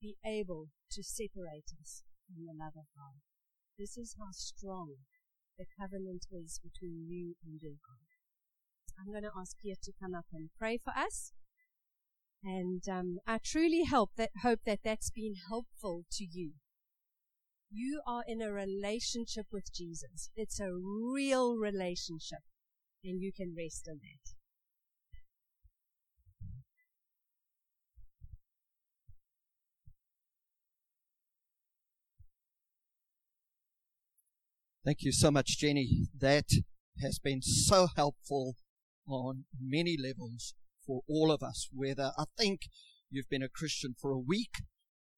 be 0.00 0.16
able 0.24 0.68
to 0.92 1.02
separate 1.02 1.72
us 1.80 2.02
from 2.26 2.44
the 2.44 2.52
love 2.52 2.74
of 2.76 2.86
God. 2.94 3.20
This 3.78 3.96
is 3.96 4.14
how 4.18 4.30
strong 4.32 4.96
the 5.60 5.66
covenant 5.78 6.24
is 6.32 6.58
between 6.62 7.04
you 7.06 7.34
and 7.44 7.60
your 7.60 7.74
God. 7.86 8.08
I'm 8.98 9.12
going 9.12 9.24
to 9.24 9.38
ask 9.38 9.56
you 9.62 9.74
to 9.82 9.92
come 10.00 10.14
up 10.14 10.24
and 10.32 10.48
pray 10.58 10.78
for 10.82 10.94
us. 10.96 11.32
And 12.42 12.82
um, 12.88 13.18
I 13.26 13.38
truly 13.44 13.84
hope 13.84 14.12
that, 14.16 14.30
hope 14.42 14.60
that 14.64 14.80
that's 14.82 15.10
been 15.10 15.34
helpful 15.50 16.06
to 16.12 16.24
you. 16.24 16.52
You 17.70 18.00
are 18.06 18.24
in 18.26 18.40
a 18.40 18.50
relationship 18.50 19.46
with 19.52 19.72
Jesus. 19.72 20.30
It's 20.34 20.58
a 20.58 20.72
real 20.72 21.56
relationship, 21.56 22.40
and 23.04 23.20
you 23.20 23.30
can 23.30 23.54
rest 23.54 23.86
in 23.86 24.00
that. 24.02 24.39
Thank 34.82 35.02
you 35.02 35.12
so 35.12 35.30
much, 35.30 35.58
Jenny. 35.58 36.08
That 36.18 36.46
has 37.02 37.18
been 37.18 37.42
so 37.42 37.88
helpful 37.96 38.56
on 39.06 39.44
many 39.60 39.96
levels 40.02 40.54
for 40.86 41.02
all 41.06 41.30
of 41.30 41.42
us, 41.42 41.68
whether 41.70 42.12
I 42.16 42.24
think 42.38 42.62
you've 43.10 43.28
been 43.28 43.42
a 43.42 43.48
Christian 43.48 43.94
for 44.00 44.10
a 44.10 44.18
week 44.18 44.62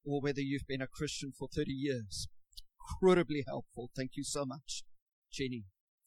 or 0.05 0.20
whether 0.20 0.40
you've 0.40 0.66
been 0.66 0.83
a 0.83 0.88
Christian 0.88 1.33
for 1.38 1.46
30 1.55 1.70
years. 1.70 2.27
Incredibly 2.90 3.44
helpful. 3.46 3.90
Thank 3.96 4.12
you 4.14 4.25
so 4.25 4.44
much, 4.44 4.83
Jenny, 5.33 5.66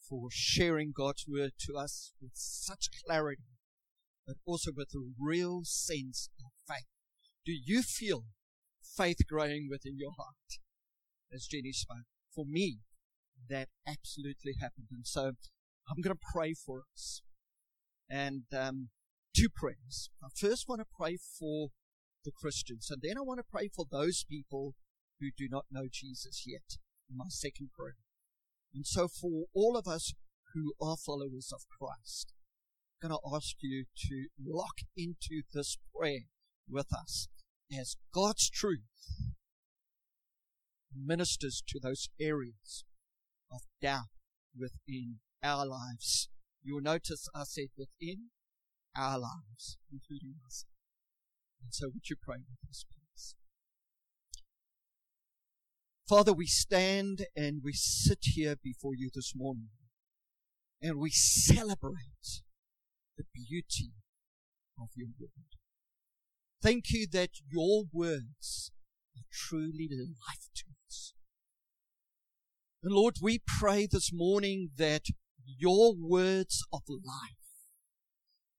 for 0.09 0.27
sharing 0.29 0.91
God's 0.93 1.25
word 1.25 1.53
to 1.61 1.77
us 1.77 2.11
with 2.21 2.31
such 2.33 2.89
clarity, 3.07 3.43
but 4.27 4.35
also 4.45 4.71
with 4.75 4.89
a 4.93 5.11
real 5.17 5.61
sense 5.63 6.29
of 6.43 6.51
faith. 6.67 6.87
Do 7.45 7.53
you 7.53 7.83
feel 7.83 8.25
faith 8.97 9.19
growing 9.29 9.69
within 9.71 9.97
your 9.97 10.11
heart? 10.17 10.59
As 11.33 11.47
Jenny 11.49 11.71
spoke. 11.71 12.07
For 12.33 12.43
me, 12.45 12.79
that 13.49 13.69
absolutely 13.87 14.53
happened. 14.59 14.87
And 14.91 15.05
so 15.05 15.33
I'm 15.89 16.01
going 16.01 16.15
to 16.15 16.27
pray 16.33 16.53
for 16.53 16.83
us. 16.93 17.21
And 18.09 18.43
um, 18.55 18.89
two 19.35 19.49
prayers. 19.49 20.09
I 20.23 20.27
first 20.35 20.65
want 20.67 20.81
to 20.81 20.87
pray 20.97 21.17
for 21.17 21.69
the 22.23 22.31
Christians, 22.31 22.89
and 22.89 23.01
then 23.03 23.17
I 23.17 23.21
want 23.21 23.39
to 23.39 23.51
pray 23.51 23.69
for 23.73 23.85
those 23.89 24.25
people 24.27 24.73
who 25.19 25.27
do 25.37 25.47
not 25.49 25.65
know 25.71 25.87
Jesus 25.91 26.43
yet. 26.47 26.77
My 27.13 27.25
second 27.29 27.69
prayer. 27.77 27.97
And 28.73 28.85
so 28.85 29.07
for 29.07 29.45
all 29.53 29.77
of 29.77 29.87
us 29.87 30.13
who 30.53 30.73
are 30.81 30.97
followers 30.97 31.51
of 31.53 31.61
Christ, 31.79 32.33
I'm 33.03 33.09
going 33.09 33.19
to 33.19 33.35
ask 33.35 33.55
you 33.61 33.85
to 34.07 34.27
lock 34.43 34.79
into 34.97 35.43
this 35.53 35.77
prayer 35.95 36.27
with 36.67 36.87
us 36.93 37.27
as 37.71 37.97
God's 38.13 38.49
truth 38.49 38.81
ministers 40.97 41.61
to 41.67 41.79
those 41.79 42.09
areas 42.19 42.85
of 43.51 43.61
doubt 43.81 44.09
within 44.57 45.19
our 45.43 45.65
lives. 45.65 46.29
You'll 46.63 46.81
notice 46.81 47.27
I 47.35 47.43
said 47.43 47.67
within 47.77 48.29
our 48.95 49.19
lives, 49.19 49.77
including 49.91 50.35
us. 50.45 50.65
And 51.61 51.73
so 51.73 51.87
would 51.87 52.09
you 52.09 52.15
pray 52.21 52.37
with 52.37 52.69
us, 52.69 52.85
please? 52.89 53.35
Father, 56.07 56.33
we 56.33 56.45
stand 56.45 57.25
and 57.35 57.61
we 57.63 57.73
sit 57.73 58.19
here 58.21 58.55
before 58.61 58.93
you 58.95 59.09
this 59.13 59.33
morning 59.35 59.69
and 60.81 60.99
we 60.99 61.09
celebrate 61.09 62.43
the 63.17 63.23
beauty 63.33 63.93
of 64.79 64.89
your 64.95 65.07
word. 65.19 65.29
Thank 66.61 66.91
you 66.91 67.07
that 67.11 67.31
your 67.51 67.85
words 67.91 68.71
are 69.17 69.23
truly 69.31 69.89
life 69.89 70.49
to 70.55 70.65
us. 70.87 71.14
And 72.85 72.93
Lord, 72.93 73.15
we 73.19 73.41
pray 73.47 73.87
this 73.91 74.13
morning 74.13 74.69
that 74.77 75.05
your 75.43 75.95
words 75.97 76.63
of 76.71 76.83
life, 76.87 77.33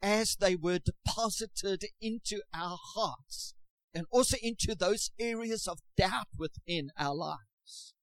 as 0.02 0.34
they 0.34 0.56
were 0.56 0.80
deposited 0.80 1.84
into 2.00 2.40
our 2.52 2.76
hearts 2.96 3.54
and 3.94 4.04
also 4.10 4.36
into 4.42 4.74
those 4.74 5.12
areas 5.20 5.68
of 5.68 5.78
doubt 5.96 6.26
within 6.36 6.90
our 6.98 7.14
lives, 7.14 7.94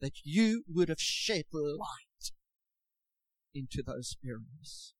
that 0.00 0.14
you 0.24 0.64
would 0.66 0.88
have 0.88 1.00
shed 1.00 1.44
light 1.52 2.32
into 3.54 3.84
those 3.86 4.16
areas. 4.26 4.94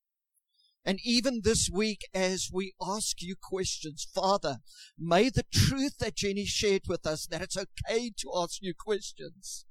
And 0.85 1.01
even 1.05 1.41
this 1.43 1.69
week, 1.69 2.03
as 2.15 2.51
we 2.53 2.73
ask 2.81 3.21
you 3.21 3.35
questions, 3.35 4.07
Father, 4.15 4.59
may 4.97 5.29
the 5.29 5.45
truth 5.53 5.99
that 5.99 6.15
Jenny 6.15 6.45
shared 6.45 6.83
with 6.87 7.05
us, 7.05 7.27
that 7.33 7.43
it's 7.43 7.57
okay 7.59 8.13
to 8.19 8.31
ask 8.33 8.59
you 8.63 8.75
questions, 8.79 9.67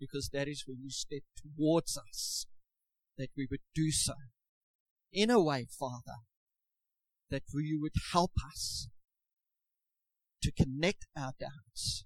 because 0.00 0.30
that 0.32 0.48
is 0.48 0.64
when 0.66 0.78
you 0.82 0.90
step 0.90 1.22
towards 1.36 1.98
us, 1.98 2.46
that 3.18 3.28
we 3.36 3.46
would 3.50 3.60
do 3.74 3.92
so 3.92 4.14
in 5.12 5.30
a 5.30 5.40
way, 5.40 5.66
Father, 5.78 6.20
that 7.30 7.42
you 7.52 7.80
would 7.80 7.92
help 8.12 8.32
us 8.50 8.88
to 10.42 10.50
connect 10.50 11.06
our 11.16 11.32
doubts 11.38 12.04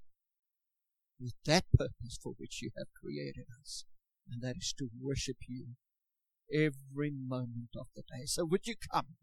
with 1.20 1.35
that 1.46 1.64
purpose 1.72 2.18
for 2.22 2.33
which 2.37 2.61
you 2.61 2.70
have 2.76 2.88
created 3.00 3.46
us, 3.62 3.85
and 4.28 4.42
that 4.42 4.57
is 4.57 4.74
to 4.78 4.88
worship 5.00 5.37
you 5.48 5.68
every 6.52 7.11
moment 7.11 7.70
of 7.78 7.87
the 7.94 8.02
day. 8.02 8.24
So 8.26 8.44
would 8.44 8.66
you 8.66 8.74
come 8.92 9.16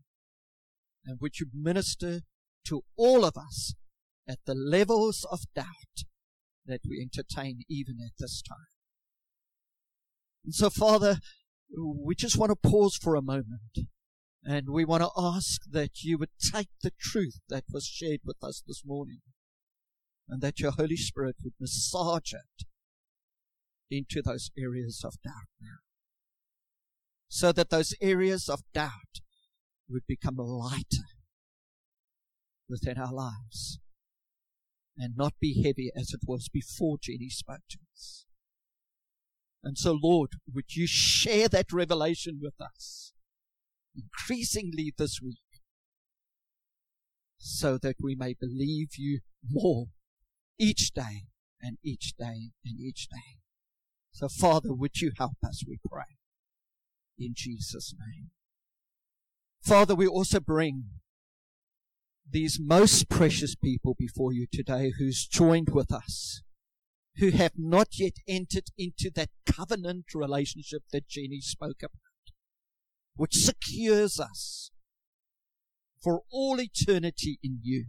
and 1.05 1.19
would 1.19 1.39
you 1.39 1.47
minister 1.53 2.21
to 2.65 2.81
all 2.95 3.25
of 3.25 3.36
us 3.36 3.73
at 4.27 4.39
the 4.45 4.55
levels 4.55 5.25
of 5.31 5.41
doubt 5.53 6.05
that 6.65 6.82
we 6.88 7.02
entertain 7.02 7.62
even 7.69 7.97
at 8.06 8.13
this 8.17 8.41
time. 8.41 8.58
And 10.43 10.54
so, 10.54 10.69
Father, 10.69 11.17
we 11.78 12.15
just 12.15 12.38
want 12.38 12.52
to 12.52 12.69
pause 12.69 12.95
for 12.95 13.15
a 13.15 13.21
moment 13.21 13.78
and 14.43 14.69
we 14.69 14.86
want 14.86 15.04
to 15.04 15.12
ask 15.17 15.62
that 15.69 16.02
you 16.02 16.17
would 16.17 16.32
take 16.54 16.69
the 16.82 16.91
truth 17.00 17.39
that 17.50 17.65
was 17.71 17.86
shared 17.86 18.21
with 18.26 18.38
us 18.43 18.63
this 18.65 18.84
morning 18.86 19.19
and 20.28 20.41
that 20.41 20.60
your 20.60 20.71
Holy 20.71 20.97
Spirit 20.97 21.36
would 21.43 21.54
massage 21.60 22.34
it 22.34 22.65
into 23.89 24.21
those 24.21 24.50
areas 24.58 25.04
of 25.06 25.21
doubt 25.24 25.50
now. 25.62 25.78
So 27.28 27.52
that 27.52 27.69
those 27.69 27.93
areas 28.02 28.50
of 28.50 28.62
doubt 28.74 29.21
would 29.89 30.08
become 30.08 30.38
lighter 30.38 31.06
within 32.67 32.97
our 32.97 33.13
lives 33.13 33.81
and 35.01 35.17
not 35.17 35.33
be 35.41 35.63
heavy 35.63 35.91
as 35.95 36.13
it 36.13 36.21
was 36.27 36.47
before 36.47 36.97
Jenny 37.01 37.29
spoke 37.29 37.61
to 37.69 37.79
us. 37.93 38.25
And 39.63 39.77
so, 39.77 39.97
Lord, 40.01 40.31
would 40.53 40.75
you 40.75 40.87
share 40.87 41.47
that 41.49 41.71
revelation 41.71 42.39
with 42.41 42.59
us 42.59 43.13
increasingly 43.95 44.93
this 44.97 45.19
week 45.21 45.37
so 47.37 47.77
that 47.77 47.95
we 47.99 48.15
may 48.15 48.35
believe 48.39 48.89
you 48.97 49.19
more 49.49 49.87
each 50.59 50.91
day 50.93 51.25
and 51.61 51.77
each 51.83 52.13
day 52.17 52.51
and 52.63 52.79
each 52.79 53.07
day. 53.09 53.39
So, 54.11 54.27
Father, 54.27 54.73
would 54.73 55.01
you 55.01 55.11
help 55.17 55.37
us, 55.43 55.63
we 55.67 55.79
pray. 55.89 56.17
In 57.17 57.33
Jesus' 57.35 57.93
name. 57.97 58.29
Father, 59.63 59.95
we 59.95 60.07
also 60.07 60.39
bring 60.39 60.85
these 62.32 62.60
most 62.62 63.10
precious 63.10 63.56
people 63.56 63.96
before 63.98 64.32
you 64.32 64.48
today 64.52 64.94
who's 64.98 65.28
joined 65.28 65.70
with 65.70 65.91
us, 65.91 66.41
who 67.17 67.32
have 67.32 67.54
not 67.58 68.00
yet 68.00 68.13
entered 68.28 68.70
into 68.78 69.12
that 69.13 69.30
covenant 69.46 70.06
relationship 70.13 70.84
that 70.91 71.10
Jenny 71.10 71.41
spoke 71.41 71.82
about, 71.84 72.34
which 73.15 73.36
secures 73.36 74.20
us 74.20 74.72
for 76.02 76.22
all 76.32 76.60
eternity 76.60 77.38
in 77.44 77.60
you. 77.62 77.86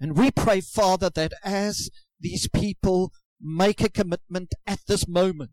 And 0.00 0.16
we 0.16 0.30
pray, 0.30 0.60
Father, 0.60 1.10
that 1.10 1.32
as 1.42 1.90
these 2.20 2.48
people 2.48 3.12
make 3.40 3.82
a 3.82 3.90
commitment 3.90 4.54
at 4.66 4.80
this 4.86 5.08
moment 5.08 5.50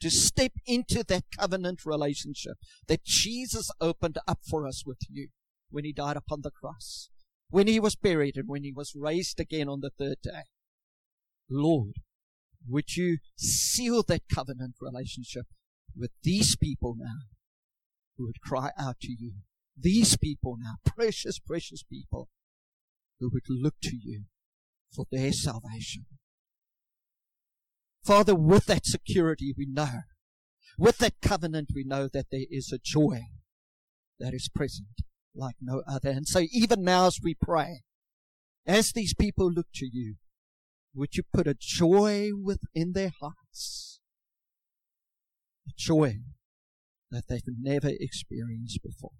to 0.00 0.10
step 0.10 0.52
into 0.66 1.04
that 1.04 1.24
covenant 1.38 1.86
relationship 1.86 2.56
that 2.88 3.04
Jesus 3.04 3.70
opened 3.80 4.18
up 4.26 4.40
for 4.48 4.66
us 4.66 4.82
with 4.84 4.98
you 5.08 5.28
when 5.72 5.84
he 5.84 5.92
died 5.92 6.16
upon 6.16 6.42
the 6.42 6.50
cross, 6.50 7.08
when 7.50 7.66
he 7.66 7.80
was 7.80 7.96
buried, 7.96 8.36
and 8.36 8.48
when 8.48 8.62
he 8.62 8.72
was 8.72 8.94
raised 8.94 9.40
again 9.40 9.68
on 9.68 9.80
the 9.80 9.90
third 9.90 10.18
day. 10.22 10.44
Lord, 11.50 11.96
would 12.68 12.96
you 12.96 13.18
seal 13.36 14.02
that 14.04 14.22
covenant 14.32 14.76
relationship 14.80 15.46
with 15.96 16.10
these 16.22 16.56
people 16.56 16.94
now 16.96 17.26
who 18.16 18.26
would 18.26 18.40
cry 18.40 18.70
out 18.78 19.00
to 19.00 19.12
you? 19.12 19.32
These 19.76 20.16
people 20.16 20.56
now, 20.60 20.76
precious, 20.84 21.38
precious 21.38 21.82
people 21.82 22.28
who 23.18 23.30
would 23.32 23.46
look 23.48 23.74
to 23.82 23.96
you 23.96 24.24
for 24.94 25.06
their 25.10 25.32
salvation. 25.32 26.06
Father, 28.04 28.34
with 28.34 28.66
that 28.66 28.84
security, 28.84 29.54
we 29.56 29.66
know, 29.66 30.00
with 30.78 30.98
that 30.98 31.20
covenant, 31.22 31.70
we 31.74 31.84
know 31.84 32.08
that 32.08 32.26
there 32.30 32.46
is 32.50 32.72
a 32.72 32.78
joy 32.82 33.22
that 34.18 34.34
is 34.34 34.48
present 34.48 34.88
like 35.34 35.56
no 35.60 35.82
other. 35.88 36.10
And 36.10 36.26
so 36.26 36.44
even 36.52 36.82
now 36.82 37.06
as 37.06 37.20
we 37.22 37.34
pray, 37.34 37.82
as 38.66 38.92
these 38.92 39.14
people 39.14 39.50
look 39.50 39.66
to 39.74 39.88
you, 39.90 40.16
would 40.94 41.16
you 41.16 41.22
put 41.32 41.46
a 41.46 41.56
joy 41.58 42.30
within 42.40 42.92
their 42.92 43.12
hearts? 43.20 44.00
A 45.66 45.72
joy 45.76 46.18
that 47.10 47.28
they've 47.28 47.42
never 47.58 47.90
experienced 47.98 48.80
before. 48.82 49.12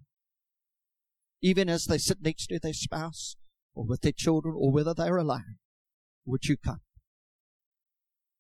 Even 1.41 1.69
as 1.69 1.87
they 1.87 1.99
sit 1.99 2.19
next 2.23 2.47
to 2.49 2.59
their 2.59 2.73
spouse, 2.73 3.37
or 3.75 3.87
with 3.87 4.03
their 4.03 4.13
children, 4.13 4.55
or 4.57 4.71
whether 4.71 4.95
they're 4.95 5.17
alone, 5.17 5.57
would 6.25 6.45
you 6.45 6.57
come? 6.57 6.81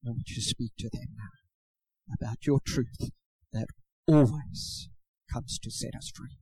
And 0.04 0.16
would 0.16 0.28
you 0.28 0.42
speak 0.42 0.72
to 0.78 0.90
them 0.92 1.08
now 1.16 2.14
about 2.14 2.46
your 2.46 2.61
truth 2.64 3.11
that 3.52 3.68
always 4.06 4.88
comes 5.32 5.58
to 5.61 5.70
set 5.70 5.94
us 5.96 6.12
free? 6.14 6.41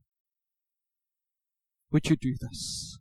Would 1.91 2.09
you 2.09 2.15
do 2.15 2.35
this? 2.39 2.97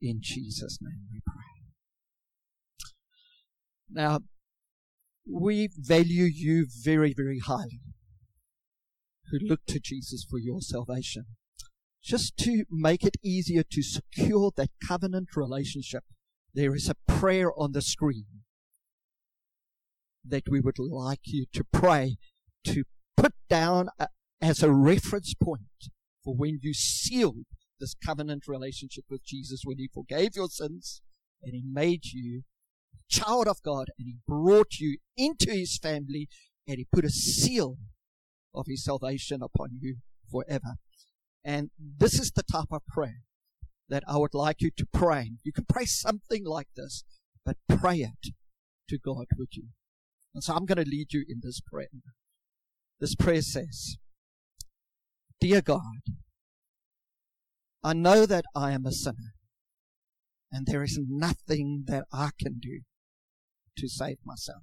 In 0.00 0.18
Jesus' 0.20 0.78
name 0.80 1.06
we 1.10 1.20
pray. 1.26 1.44
Now, 3.90 4.20
we 5.30 5.68
value 5.76 6.24
you 6.24 6.66
very, 6.82 7.14
very 7.16 7.38
highly 7.38 7.80
who 9.30 9.38
look 9.40 9.60
to 9.66 9.80
Jesus 9.80 10.26
for 10.28 10.38
your 10.38 10.60
salvation 10.60 11.24
just 12.04 12.36
to 12.36 12.64
make 12.70 13.02
it 13.02 13.16
easier 13.22 13.62
to 13.62 13.82
secure 13.82 14.52
that 14.56 14.68
covenant 14.86 15.28
relationship, 15.34 16.04
there 16.52 16.74
is 16.74 16.88
a 16.88 17.12
prayer 17.12 17.50
on 17.58 17.72
the 17.72 17.80
screen 17.80 18.26
that 20.22 20.48
we 20.48 20.60
would 20.60 20.78
like 20.78 21.20
you 21.24 21.46
to 21.54 21.64
pray 21.72 22.16
to 22.64 22.84
put 23.16 23.32
down 23.48 23.88
a, 23.98 24.08
as 24.40 24.62
a 24.62 24.70
reference 24.70 25.34
point 25.34 25.88
for 26.22 26.34
when 26.34 26.58
you 26.62 26.74
sealed 26.74 27.46
this 27.84 27.94
covenant 27.94 28.48
relationship 28.48 29.04
with 29.10 29.22
Jesus, 29.24 29.60
when 29.64 29.76
He 29.76 29.90
forgave 29.92 30.30
your 30.34 30.48
sins 30.48 31.02
and 31.42 31.52
He 31.52 31.62
made 31.62 32.06
you 32.06 32.42
a 32.94 33.12
child 33.12 33.46
of 33.46 33.62
God 33.62 33.88
and 33.98 34.08
He 34.08 34.16
brought 34.26 34.78
you 34.78 34.96
into 35.18 35.50
His 35.50 35.76
family 35.76 36.28
and 36.66 36.78
He 36.78 36.86
put 36.90 37.04
a 37.04 37.10
seal 37.10 37.76
of 38.54 38.64
His 38.66 38.84
salvation 38.84 39.42
upon 39.42 39.78
you 39.78 39.96
forever. 40.30 40.76
And 41.44 41.70
this 41.78 42.18
is 42.18 42.30
the 42.30 42.42
type 42.50 42.72
of 42.72 42.86
prayer 42.86 43.20
that 43.90 44.04
I 44.08 44.16
would 44.16 44.32
like 44.32 44.62
you 44.62 44.70
to 44.78 44.86
pray. 44.90 45.32
You 45.42 45.52
can 45.52 45.66
pray 45.68 45.84
something 45.84 46.46
like 46.46 46.68
this, 46.74 47.04
but 47.44 47.58
pray 47.68 47.98
it 47.98 48.32
to 48.88 48.98
God, 48.98 49.26
would 49.36 49.52
you? 49.52 49.68
And 50.34 50.42
so 50.42 50.54
I'm 50.54 50.64
going 50.64 50.82
to 50.82 50.90
lead 50.90 51.12
you 51.12 51.22
in 51.28 51.40
this 51.42 51.60
prayer. 51.60 51.88
This 52.98 53.14
prayer 53.14 53.42
says, 53.42 53.98
Dear 55.38 55.60
God, 55.60 56.00
I 57.84 57.92
know 57.92 58.24
that 58.24 58.46
I 58.54 58.72
am 58.72 58.86
a 58.86 58.92
sinner, 58.92 59.34
and 60.50 60.66
there 60.66 60.82
is 60.82 60.98
nothing 61.06 61.84
that 61.86 62.06
I 62.10 62.30
can 62.40 62.58
do 62.58 62.80
to 63.76 63.88
save 63.90 64.16
myself. 64.24 64.62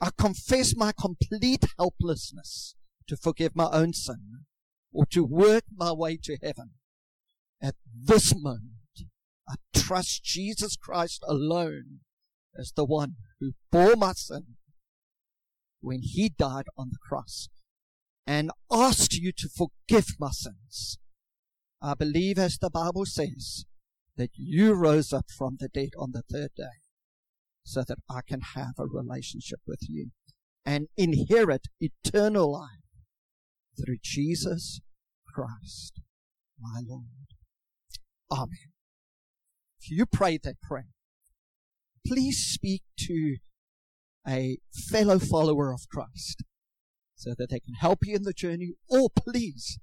I 0.00 0.10
confess 0.16 0.76
my 0.76 0.92
complete 0.92 1.64
helplessness 1.76 2.76
to 3.08 3.16
forgive 3.16 3.56
my 3.56 3.68
own 3.72 3.94
sin 3.94 4.44
or 4.92 5.06
to 5.06 5.24
work 5.24 5.64
my 5.74 5.90
way 5.90 6.16
to 6.22 6.38
heaven. 6.40 6.70
At 7.60 7.74
this 7.92 8.32
moment, 8.32 8.62
I 9.48 9.54
trust 9.74 10.22
Jesus 10.22 10.76
Christ 10.76 11.24
alone 11.26 12.00
as 12.56 12.72
the 12.76 12.84
one 12.84 13.16
who 13.40 13.54
bore 13.72 13.96
my 13.96 14.12
sin 14.12 14.54
when 15.80 16.02
he 16.02 16.28
died 16.28 16.66
on 16.76 16.90
the 16.92 16.98
cross 17.08 17.48
and 18.24 18.52
asked 18.70 19.14
you 19.14 19.32
to 19.32 19.48
forgive 19.48 20.14
my 20.20 20.30
sins. 20.30 20.98
I 21.80 21.94
believe, 21.94 22.38
as 22.38 22.58
the 22.58 22.70
Bible 22.70 23.04
says, 23.06 23.64
that 24.16 24.30
you 24.34 24.74
rose 24.74 25.12
up 25.12 25.26
from 25.36 25.58
the 25.60 25.68
dead 25.68 25.90
on 25.96 26.10
the 26.12 26.22
third 26.22 26.50
day 26.56 26.82
so 27.62 27.84
that 27.86 27.98
I 28.10 28.20
can 28.26 28.40
have 28.54 28.74
a 28.78 28.86
relationship 28.86 29.60
with 29.66 29.80
you 29.88 30.10
and 30.66 30.88
inherit 30.96 31.68
eternal 31.80 32.52
life 32.52 32.82
through 33.76 33.98
Jesus 34.02 34.80
Christ, 35.32 36.00
my 36.60 36.80
Lord. 36.86 37.04
Amen. 38.30 38.72
If 39.80 39.90
you 39.90 40.04
pray 40.04 40.38
that 40.42 40.60
prayer, 40.60 40.88
please 42.06 42.38
speak 42.38 42.82
to 43.06 43.36
a 44.26 44.58
fellow 44.90 45.18
follower 45.18 45.72
of 45.72 45.88
Christ 45.88 46.42
so 47.14 47.34
that 47.38 47.50
they 47.50 47.60
can 47.60 47.74
help 47.74 48.00
you 48.02 48.16
in 48.16 48.24
the 48.24 48.32
journey, 48.32 48.72
or 48.88 49.08
please 49.10 49.78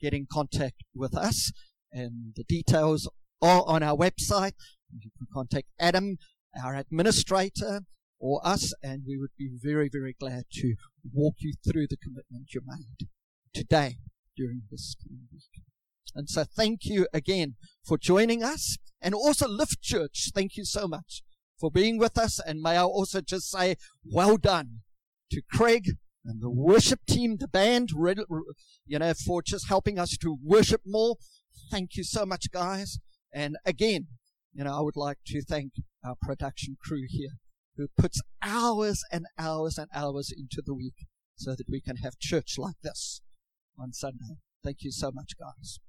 get 0.00 0.14
in 0.14 0.26
contact 0.30 0.82
with 0.94 1.16
us. 1.16 1.52
And 1.92 2.34
the 2.36 2.44
details 2.44 3.08
are 3.40 3.64
on 3.66 3.82
our 3.82 3.96
website. 3.96 4.54
You 4.92 5.10
can 5.16 5.26
contact 5.32 5.68
Adam, 5.78 6.18
our 6.62 6.76
administrator, 6.76 7.82
or 8.18 8.40
us, 8.46 8.72
and 8.82 9.02
we 9.06 9.18
would 9.18 9.30
be 9.38 9.50
very, 9.62 9.90
very 9.92 10.14
glad 10.18 10.44
to 10.52 10.74
walk 11.12 11.34
you 11.38 11.52
through 11.62 11.86
the 11.88 11.96
commitment 11.96 12.46
you 12.54 12.62
made 12.66 13.08
today 13.52 13.96
during 14.36 14.62
this 14.70 14.96
week. 15.08 15.62
And 16.14 16.28
so 16.28 16.44
thank 16.44 16.84
you 16.84 17.06
again 17.12 17.56
for 17.84 17.98
joining 17.98 18.42
us 18.42 18.78
and 19.02 19.14
also 19.14 19.48
Lift 19.48 19.82
Church. 19.82 20.30
Thank 20.34 20.56
you 20.56 20.64
so 20.64 20.86
much 20.86 21.22
for 21.58 21.70
being 21.70 21.98
with 21.98 22.16
us. 22.16 22.38
And 22.38 22.60
may 22.60 22.76
I 22.76 22.82
also 22.82 23.20
just 23.20 23.50
say 23.50 23.76
well 24.04 24.36
done 24.36 24.80
to 25.30 25.42
Craig 25.50 25.90
and 26.24 26.40
the 26.40 26.50
worship 26.50 27.00
team, 27.06 27.36
the 27.38 27.48
band, 27.48 27.90
you 28.86 28.98
know, 28.98 29.12
for 29.14 29.42
just 29.42 29.68
helping 29.68 29.98
us 29.98 30.16
to 30.16 30.38
worship 30.42 30.82
more. 30.86 31.16
Thank 31.70 31.96
you 31.96 32.04
so 32.04 32.24
much, 32.24 32.50
guys. 32.50 32.98
And 33.32 33.56
again, 33.64 34.06
you 34.52 34.64
know, 34.64 34.76
I 34.76 34.80
would 34.80 34.96
like 34.96 35.18
to 35.26 35.42
thank 35.42 35.72
our 36.04 36.14
production 36.20 36.76
crew 36.80 37.04
here 37.08 37.30
who 37.76 37.88
puts 37.98 38.20
hours 38.42 39.02
and 39.10 39.26
hours 39.38 39.78
and 39.78 39.88
hours 39.94 40.32
into 40.34 40.62
the 40.64 40.74
week 40.74 41.06
so 41.36 41.50
that 41.56 41.68
we 41.68 41.80
can 41.80 41.96
have 41.96 42.18
church 42.18 42.54
like 42.56 42.76
this 42.82 43.20
on 43.78 43.92
Sunday. 43.92 44.38
Thank 44.62 44.82
you 44.82 44.92
so 44.92 45.10
much, 45.12 45.32
guys. 45.38 45.80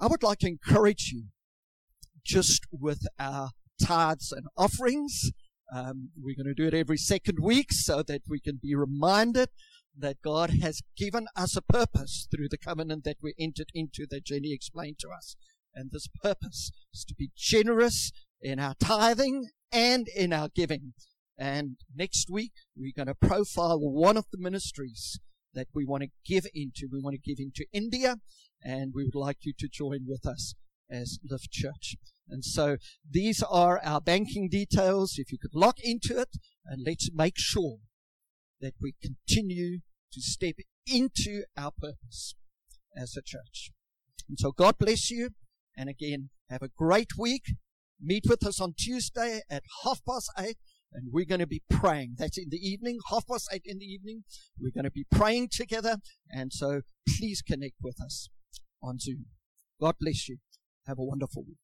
I 0.00 0.06
would 0.08 0.22
like 0.22 0.40
to 0.40 0.48
encourage 0.48 1.10
you 1.12 1.26
just 2.24 2.66
with 2.72 3.06
our 3.18 3.50
tithes 3.82 4.32
and 4.32 4.46
offerings. 4.56 5.30
Um, 5.74 6.10
we're 6.16 6.36
going 6.36 6.54
to 6.54 6.54
do 6.54 6.66
it 6.66 6.74
every 6.74 6.96
second 6.96 7.38
week 7.42 7.68
so 7.70 8.02
that 8.02 8.22
we 8.28 8.40
can 8.40 8.58
be 8.62 8.74
reminded 8.74 9.50
that 9.96 10.22
God 10.22 10.50
has 10.62 10.80
given 10.96 11.26
us 11.36 11.56
a 11.56 11.62
purpose 11.62 12.26
through 12.30 12.48
the 12.48 12.58
covenant 12.58 13.04
that 13.04 13.18
we 13.22 13.34
entered 13.38 13.70
into 13.74 14.06
that 14.10 14.24
Jenny 14.24 14.52
explained 14.52 14.98
to 15.00 15.08
us. 15.10 15.36
And 15.74 15.90
this 15.90 16.08
purpose 16.22 16.70
is 16.94 17.04
to 17.04 17.14
be 17.14 17.30
generous 17.36 18.12
in 18.40 18.58
our 18.58 18.74
tithing 18.80 19.50
and 19.72 20.08
in 20.08 20.32
our 20.32 20.48
giving. 20.54 20.94
And 21.36 21.76
next 21.94 22.30
week, 22.30 22.52
we're 22.76 22.92
going 22.96 23.06
to 23.06 23.14
profile 23.14 23.78
one 23.78 24.16
of 24.16 24.26
the 24.32 24.38
ministries 24.38 25.20
that 25.54 25.68
we 25.74 25.84
want 25.84 26.02
to 26.02 26.08
give 26.26 26.46
into. 26.54 26.88
We 26.90 27.00
want 27.00 27.14
to 27.14 27.20
give 27.20 27.38
into 27.38 27.66
India, 27.72 28.16
and 28.62 28.92
we 28.94 29.04
would 29.04 29.14
like 29.14 29.38
you 29.42 29.52
to 29.58 29.68
join 29.68 30.00
with 30.06 30.26
us 30.26 30.54
as 30.90 31.18
Lift 31.28 31.50
Church. 31.50 31.96
And 32.28 32.44
so 32.44 32.76
these 33.08 33.42
are 33.42 33.80
our 33.82 34.00
banking 34.00 34.48
details. 34.48 35.14
If 35.16 35.32
you 35.32 35.38
could 35.38 35.54
lock 35.54 35.76
into 35.82 36.18
it, 36.20 36.36
and 36.66 36.82
let's 36.86 37.10
make 37.12 37.34
sure 37.36 37.78
that 38.60 38.74
we 38.80 38.94
continue 39.00 39.78
to 40.12 40.20
step 40.20 40.56
into 40.86 41.44
our 41.56 41.70
purpose 41.70 42.34
as 42.96 43.16
a 43.16 43.22
church. 43.22 43.70
And 44.28 44.38
so 44.38 44.52
God 44.52 44.78
bless 44.78 45.10
you. 45.10 45.30
And 45.76 45.88
again, 45.88 46.30
have 46.50 46.62
a 46.62 46.68
great 46.68 47.16
week. 47.18 47.54
Meet 48.00 48.24
with 48.28 48.44
us 48.46 48.60
on 48.60 48.74
Tuesday 48.78 49.42
at 49.50 49.62
half 49.84 50.00
past 50.06 50.30
eight. 50.38 50.58
And 50.92 51.10
we're 51.12 51.26
going 51.26 51.40
to 51.40 51.46
be 51.46 51.62
praying. 51.70 52.14
That's 52.18 52.38
in 52.38 52.48
the 52.50 52.56
evening, 52.56 52.98
half 53.10 53.26
past 53.26 53.48
eight 53.52 53.62
in 53.64 53.78
the 53.78 53.84
evening. 53.84 54.24
We're 54.58 54.72
going 54.74 54.84
to 54.84 54.90
be 54.90 55.06
praying 55.10 55.50
together. 55.52 55.98
And 56.30 56.52
so 56.52 56.82
please 57.16 57.42
connect 57.42 57.74
with 57.82 58.00
us 58.02 58.28
on 58.82 58.98
Zoom. 58.98 59.26
God 59.80 59.96
bless 60.00 60.28
you. 60.28 60.38
Have 60.86 60.98
a 60.98 61.04
wonderful 61.04 61.44
week. 61.46 61.58